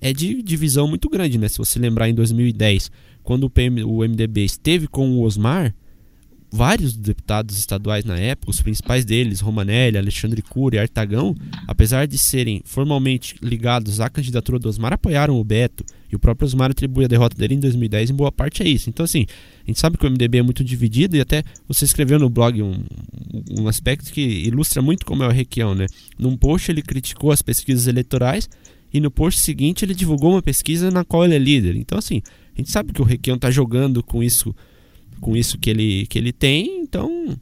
é 0.00 0.12
de 0.12 0.42
divisão 0.42 0.86
muito 0.86 1.08
grande, 1.08 1.36
né? 1.36 1.48
Se 1.48 1.58
você 1.58 1.78
lembrar 1.78 2.08
em 2.08 2.14
2010, 2.14 2.90
quando 3.22 3.44
o, 3.44 3.50
PM, 3.50 3.82
o 3.82 3.98
MDB 3.98 4.44
esteve 4.44 4.86
com 4.86 5.10
o 5.10 5.22
Osmar, 5.22 5.74
vários 6.50 6.96
deputados 6.96 7.58
estaduais 7.58 8.04
na 8.04 8.18
época, 8.18 8.50
os 8.50 8.60
principais 8.60 9.04
deles, 9.04 9.40
Romanelli, 9.40 9.98
Alexandre 9.98 10.42
Cury 10.42 10.76
e 10.76 10.80
Artagão, 10.80 11.34
apesar 11.66 12.06
de 12.06 12.18
serem 12.18 12.62
formalmente 12.64 13.36
ligados 13.42 14.00
à 14.00 14.08
candidatura 14.08 14.58
do 14.58 14.68
Osmar, 14.68 14.92
apoiaram 14.92 15.38
o 15.38 15.44
Beto. 15.44 15.84
E 16.10 16.14
o 16.14 16.18
próprio 16.18 16.46
Osmar 16.46 16.70
atribui 16.70 17.04
a 17.04 17.08
derrota 17.08 17.36
dele 17.36 17.54
em 17.54 17.60
2010 17.60 18.10
em 18.10 18.14
boa 18.14 18.30
parte 18.30 18.62
a 18.62 18.66
isso. 18.66 18.88
Então, 18.88 19.04
assim, 19.04 19.26
a 19.64 19.70
gente 19.70 19.80
sabe 19.80 19.98
que 19.98 20.06
o 20.06 20.10
MDB 20.10 20.38
é 20.38 20.42
muito 20.42 20.62
dividido 20.62 21.16
e 21.16 21.20
até 21.20 21.42
você 21.66 21.84
escreveu 21.84 22.18
no 22.18 22.30
blog 22.30 22.62
um, 22.62 22.84
um 23.58 23.66
aspecto 23.66 24.12
que 24.12 24.20
ilustra 24.20 24.80
muito 24.80 25.04
como 25.04 25.24
é 25.24 25.26
o 25.26 25.32
Requião, 25.32 25.74
né? 25.74 25.86
Num 26.16 26.36
post 26.36 26.70
ele 26.70 26.80
criticou 26.80 27.32
as 27.32 27.42
pesquisas 27.42 27.88
eleitorais 27.88 28.48
e 28.92 29.00
no 29.00 29.10
post 29.10 29.40
seguinte 29.40 29.84
ele 29.84 29.94
divulgou 29.94 30.32
uma 30.32 30.42
pesquisa 30.42 30.90
na 30.92 31.04
qual 31.04 31.24
ele 31.24 31.34
é 31.34 31.38
líder. 31.38 31.74
Então, 31.74 31.98
assim, 31.98 32.22
a 32.54 32.60
gente 32.60 32.70
sabe 32.70 32.92
que 32.92 33.02
o 33.02 33.04
Requião 33.04 33.34
está 33.34 33.50
jogando 33.50 34.02
com 34.02 34.22
isso 34.22 34.54
com 35.20 35.36
isso 35.36 35.58
que 35.58 35.70
ele, 35.70 36.06
que 36.06 36.18
ele 36.18 36.32
tem, 36.32 36.80
então. 36.80 37.38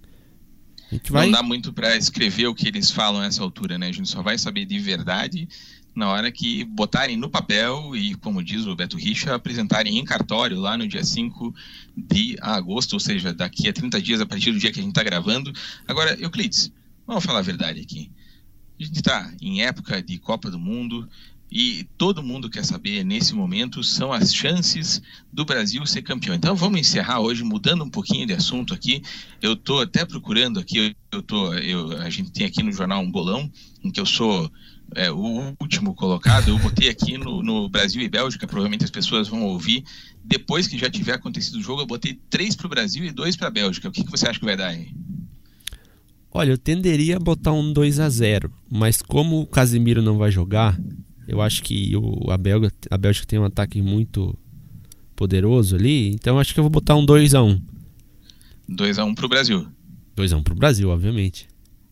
A 0.90 0.94
gente 0.94 1.12
vai... 1.12 1.26
Não 1.26 1.32
dá 1.32 1.42
muito 1.42 1.72
para 1.72 1.96
escrever 1.96 2.46
o 2.46 2.54
que 2.54 2.68
eles 2.68 2.90
falam 2.90 3.20
nessa 3.20 3.42
altura, 3.42 3.78
né? 3.78 3.88
A 3.88 3.92
gente 3.92 4.08
só 4.08 4.22
vai 4.22 4.38
saber 4.38 4.64
de 4.64 4.78
verdade 4.78 5.48
na 5.94 6.08
hora 6.08 6.32
que 6.32 6.64
botarem 6.64 7.16
no 7.16 7.30
papel 7.30 7.94
e, 7.94 8.14
como 8.16 8.42
diz 8.42 8.66
o 8.66 8.74
Beto 8.74 8.96
Richa, 8.96 9.34
apresentarem 9.34 9.98
em 9.98 10.04
cartório 10.04 10.58
lá 10.58 10.76
no 10.76 10.88
dia 10.88 11.04
5 11.04 11.54
de 11.96 12.36
agosto, 12.40 12.94
ou 12.94 13.00
seja, 13.00 13.32
daqui 13.32 13.68
a 13.68 13.72
30 13.72 14.02
dias 14.02 14.20
a 14.20 14.26
partir 14.26 14.50
do 14.50 14.58
dia 14.58 14.72
que 14.72 14.80
a 14.80 14.82
gente 14.82 14.90
está 14.90 15.04
gravando. 15.04 15.52
Agora, 15.86 16.18
Euclides, 16.20 16.72
vamos 17.06 17.24
falar 17.24 17.38
a 17.38 17.42
verdade 17.42 17.80
aqui. 17.80 18.10
A 18.78 18.82
gente 18.82 18.96
está 18.96 19.32
em 19.40 19.62
época 19.62 20.02
de 20.02 20.18
Copa 20.18 20.50
do 20.50 20.58
Mundo, 20.58 21.08
e 21.54 21.84
todo 21.96 22.20
mundo 22.20 22.50
quer 22.50 22.64
saber 22.64 23.04
nesse 23.04 23.32
momento 23.32 23.84
são 23.84 24.12
as 24.12 24.34
chances 24.34 25.00
do 25.32 25.44
Brasil 25.44 25.86
ser 25.86 26.02
campeão. 26.02 26.34
Então 26.34 26.56
vamos 26.56 26.80
encerrar 26.80 27.20
hoje 27.20 27.44
mudando 27.44 27.84
um 27.84 27.88
pouquinho 27.88 28.26
de 28.26 28.32
assunto 28.32 28.74
aqui. 28.74 29.00
Eu 29.40 29.52
estou 29.52 29.80
até 29.80 30.04
procurando 30.04 30.58
aqui, 30.58 30.96
eu 31.12 31.22
tô, 31.22 31.54
eu, 31.54 31.92
a 31.98 32.10
gente 32.10 32.32
tem 32.32 32.44
aqui 32.44 32.60
no 32.60 32.72
jornal 32.72 33.00
um 33.00 33.10
bolão 33.10 33.48
em 33.84 33.90
que 33.92 34.00
eu 34.00 34.06
sou 34.06 34.50
é, 34.96 35.12
o 35.12 35.54
último 35.60 35.94
colocado. 35.94 36.48
Eu 36.48 36.58
botei 36.58 36.88
aqui 36.88 37.16
no, 37.16 37.40
no, 37.40 37.68
Brasil 37.68 38.02
e 38.02 38.08
Bélgica, 38.08 38.48
provavelmente 38.48 38.84
as 38.84 38.90
pessoas 38.90 39.28
vão 39.28 39.44
ouvir. 39.44 39.84
Depois 40.24 40.66
que 40.66 40.76
já 40.76 40.90
tiver 40.90 41.12
acontecido 41.12 41.58
o 41.58 41.62
jogo, 41.62 41.82
eu 41.82 41.86
botei 41.86 42.18
três 42.28 42.56
para 42.56 42.66
o 42.66 42.70
Brasil 42.70 43.04
e 43.04 43.12
dois 43.12 43.36
para 43.36 43.46
a 43.46 43.52
Bélgica. 43.52 43.88
O 43.88 43.92
que, 43.92 44.02
que 44.02 44.10
você 44.10 44.26
acha 44.26 44.40
que 44.40 44.44
vai 44.44 44.56
dar 44.56 44.70
aí? 44.70 44.88
Olha, 46.32 46.50
eu 46.50 46.58
tenderia 46.58 47.16
a 47.16 47.20
botar 47.20 47.52
um 47.52 47.72
2 47.72 48.00
a 48.00 48.08
0 48.08 48.52
mas 48.68 49.00
como 49.00 49.42
o 49.42 49.46
Casemiro 49.46 50.02
não 50.02 50.18
vai 50.18 50.32
jogar, 50.32 50.76
eu 51.26 51.40
acho 51.40 51.62
que 51.62 51.96
o, 51.96 52.30
a, 52.30 52.36
Belga, 52.36 52.72
a 52.90 52.98
Bélgica 52.98 53.26
tem 53.26 53.38
um 53.38 53.44
ataque 53.44 53.80
muito 53.80 54.36
poderoso 55.16 55.76
ali, 55.76 56.10
então 56.10 56.38
acho 56.38 56.52
que 56.52 56.60
eu 56.60 56.64
vou 56.64 56.70
botar 56.70 56.96
um 56.96 57.06
2x1. 57.06 57.60
2x1 58.68 59.14
pro 59.14 59.28
Brasil. 59.28 59.66
2x1 60.16 60.42
pro 60.42 60.54
Brasil, 60.54 60.88
obviamente. 60.88 61.48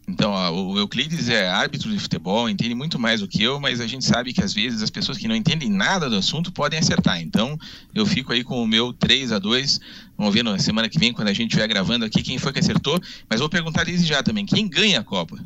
Então, 0.08 0.32
ó, 0.32 0.50
o 0.50 0.78
Euclides 0.78 1.28
é 1.28 1.48
árbitro 1.48 1.88
de 1.90 1.98
futebol, 1.98 2.48
entende 2.48 2.74
muito 2.74 2.98
mais 2.98 3.20
do 3.20 3.28
que 3.28 3.40
eu, 3.40 3.60
mas 3.60 3.80
a 3.80 3.86
gente 3.86 4.04
sabe 4.04 4.32
que 4.32 4.42
às 4.42 4.52
vezes 4.52 4.82
as 4.82 4.90
pessoas 4.90 5.16
que 5.16 5.28
não 5.28 5.36
entendem 5.36 5.70
nada 5.70 6.10
do 6.10 6.16
assunto 6.16 6.50
podem 6.50 6.78
acertar. 6.78 7.20
Então, 7.20 7.56
eu 7.94 8.04
fico 8.04 8.32
aí 8.32 8.42
com 8.42 8.60
o 8.62 8.66
meu 8.66 8.92
3 8.92 9.30
a 9.30 9.38
2 9.38 9.80
Vamos 10.22 10.34
ver 10.34 10.44
na 10.44 10.58
semana 10.58 10.88
que 10.88 10.98
vem, 10.98 11.12
quando 11.12 11.28
a 11.28 11.32
gente 11.32 11.50
estiver 11.50 11.66
gravando 11.66 12.04
aqui, 12.04 12.22
quem 12.22 12.38
foi 12.38 12.52
que 12.52 12.58
acertou. 12.58 13.00
Mas 13.28 13.40
vou 13.40 13.48
perguntar 13.48 13.84
desde 13.84 14.06
já 14.06 14.22
também: 14.22 14.46
quem 14.46 14.68
ganha 14.68 15.00
a 15.00 15.04
Copa? 15.04 15.36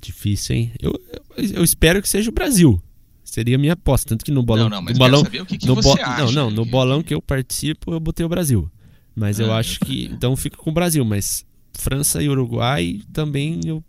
Difícil, 0.00 0.56
hein? 0.56 0.72
Eu, 0.80 0.92
eu, 1.36 1.62
espero 1.62 2.02
que 2.02 2.08
seja 2.08 2.30
o 2.30 2.32
Brasil. 2.32 2.80
Seria 3.24 3.56
a 3.56 3.58
minha 3.58 3.72
aposta. 3.74 4.08
Tanto 4.08 4.24
que 4.24 4.30
no 4.30 4.42
bolão. 4.42 4.68
Não, 4.68 4.76
não, 4.76 4.82
mas 4.82 4.94
no 4.94 4.98
bolão, 4.98 5.22
saber 5.22 5.42
o 5.42 5.46
que, 5.46 5.58
que 5.58 5.66
no 5.66 5.74
você 5.74 5.88
bo 5.88 6.02
acha, 6.02 6.24
Não, 6.24 6.32
não, 6.32 6.50
no 6.50 6.64
bolão 6.64 7.02
que 7.02 7.14
eu 7.14 7.22
participo, 7.22 7.92
eu 7.92 8.00
botei 8.00 8.26
o 8.26 8.28
Brasil. 8.28 8.70
Mas 9.14 9.40
ah, 9.40 9.44
eu 9.44 9.52
acho 9.52 9.80
que. 9.80 10.06
Então 10.06 10.36
fico 10.36 10.56
com 10.56 10.70
o 10.70 10.74
Brasil, 10.74 11.04
mas 11.04 11.44
França 11.72 12.22
e 12.22 12.28
Uruguai 12.28 13.00
também 13.12 13.60
eu 13.64 13.82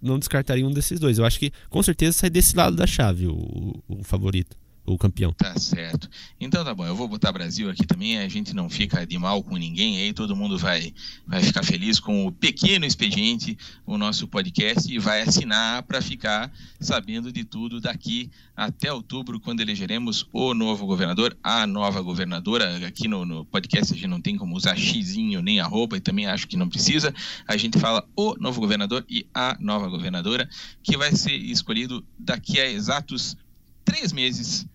não 0.00 0.18
descartaria 0.18 0.66
um 0.66 0.70
desses 0.70 1.00
dois. 1.00 1.18
Eu 1.18 1.24
acho 1.24 1.38
que 1.38 1.50
com 1.70 1.82
certeza 1.82 2.18
sai 2.18 2.30
desse 2.30 2.56
lado 2.56 2.76
da 2.76 2.86
chave 2.86 3.26
o, 3.26 3.82
o 3.88 4.04
favorito 4.04 4.56
o 4.86 4.98
campeão. 4.98 5.32
Tá 5.32 5.58
certo. 5.58 6.08
Então 6.38 6.64
tá 6.64 6.74
bom, 6.74 6.86
eu 6.86 6.94
vou 6.94 7.08
botar 7.08 7.32
Brasil 7.32 7.70
aqui 7.70 7.86
também, 7.86 8.18
a 8.18 8.28
gente 8.28 8.54
não 8.54 8.68
fica 8.68 9.06
de 9.06 9.18
mal 9.18 9.42
com 9.42 9.56
ninguém, 9.56 9.98
aí 9.98 10.12
todo 10.12 10.36
mundo 10.36 10.58
vai, 10.58 10.92
vai 11.26 11.42
ficar 11.42 11.64
feliz 11.64 11.98
com 11.98 12.26
o 12.26 12.32
pequeno 12.32 12.84
expediente, 12.84 13.56
o 13.86 13.96
nosso 13.96 14.28
podcast, 14.28 14.92
e 14.92 14.98
vai 14.98 15.22
assinar 15.22 15.82
para 15.84 16.02
ficar 16.02 16.52
sabendo 16.78 17.32
de 17.32 17.44
tudo 17.44 17.80
daqui 17.80 18.30
até 18.54 18.92
outubro, 18.92 19.40
quando 19.40 19.60
elegeremos 19.60 20.28
o 20.32 20.52
novo 20.52 20.86
governador, 20.86 21.36
a 21.42 21.66
nova 21.66 22.00
governadora. 22.02 22.86
Aqui 22.86 23.08
no, 23.08 23.24
no 23.24 23.44
podcast 23.44 23.92
a 23.92 23.96
gente 23.96 24.06
não 24.06 24.20
tem 24.20 24.36
como 24.36 24.54
usar 24.54 24.76
xizinho 24.76 25.40
nem 25.40 25.60
arroba, 25.60 25.96
e 25.96 26.00
também 26.00 26.26
acho 26.26 26.46
que 26.46 26.56
não 26.56 26.68
precisa. 26.68 27.14
A 27.48 27.56
gente 27.56 27.78
fala 27.78 28.06
o 28.14 28.34
novo 28.38 28.60
governador 28.60 29.04
e 29.08 29.26
a 29.32 29.56
nova 29.58 29.88
governadora, 29.88 30.48
que 30.82 30.96
vai 30.96 31.14
ser 31.16 31.34
escolhido 31.34 32.04
daqui 32.18 32.60
a 32.60 32.70
exatos 32.70 33.36
três 33.84 34.12
meses 34.12 34.66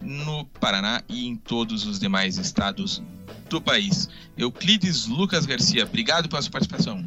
no 0.00 0.44
Paraná 0.60 1.02
e 1.08 1.26
em 1.26 1.36
todos 1.36 1.86
os 1.86 1.98
demais 1.98 2.38
estados 2.38 3.02
do 3.48 3.60
país. 3.60 4.08
Euclides 4.36 5.06
Lucas 5.06 5.46
Garcia, 5.46 5.84
obrigado 5.84 6.28
pela 6.28 6.40
sua 6.40 6.52
participação. 6.52 7.04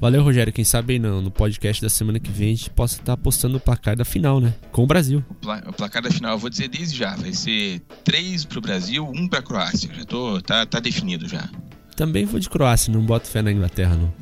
Valeu, 0.00 0.22
Rogério. 0.22 0.52
Quem 0.52 0.64
sabe 0.64 0.98
no, 0.98 1.22
no 1.22 1.30
podcast 1.30 1.80
da 1.80 1.88
semana 1.88 2.20
que 2.20 2.30
vem 2.30 2.48
a 2.48 2.54
gente 2.54 2.68
possa 2.68 3.00
estar 3.00 3.16
postando 3.16 3.56
o 3.56 3.60
placar 3.60 3.96
da 3.96 4.04
final, 4.04 4.38
né? 4.38 4.54
Com 4.70 4.84
o 4.84 4.86
Brasil. 4.86 5.24
O, 5.30 5.34
pla 5.36 5.62
o 5.66 5.72
placar 5.72 6.02
da 6.02 6.10
final, 6.10 6.32
eu 6.32 6.38
vou 6.38 6.50
dizer 6.50 6.68
desde 6.68 6.98
já, 6.98 7.16
vai 7.16 7.32
ser 7.32 7.80
três 8.04 8.44
para 8.44 8.58
o 8.58 8.60
Brasil, 8.60 9.10
um 9.14 9.26
para 9.26 9.38
a 9.38 9.42
Croácia. 9.42 9.88
Já 9.94 10.04
tô, 10.04 10.42
tá, 10.42 10.66
tá 10.66 10.78
definido 10.78 11.26
já. 11.26 11.48
Também 11.96 12.26
vou 12.26 12.38
de 12.38 12.50
Croácia, 12.50 12.92
não 12.92 13.00
boto 13.00 13.28
fé 13.28 13.40
na 13.40 13.50
Inglaterra, 13.50 13.94
não. 13.96 14.12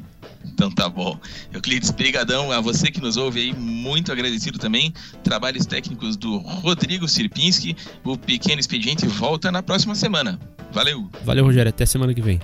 Então 0.52 0.70
tá 0.70 0.88
bom. 0.88 1.18
Euclides, 1.52 1.90
brigadão 1.90 2.52
a 2.52 2.60
você 2.60 2.90
que 2.90 3.00
nos 3.00 3.16
ouve 3.16 3.40
aí, 3.40 3.52
muito 3.52 4.12
agradecido 4.12 4.58
também. 4.58 4.92
Trabalhos 5.22 5.66
técnicos 5.66 6.16
do 6.16 6.38
Rodrigo 6.38 7.08
Sirpinski. 7.08 7.76
O 8.04 8.16
Pequeno 8.16 8.60
Expediente 8.60 9.06
volta 9.06 9.50
na 9.50 9.62
próxima 9.62 9.94
semana. 9.94 10.38
Valeu. 10.72 11.08
Valeu, 11.24 11.44
Rogério. 11.44 11.70
Até 11.70 11.86
semana 11.86 12.14
que 12.14 12.22
vem. 12.22 12.40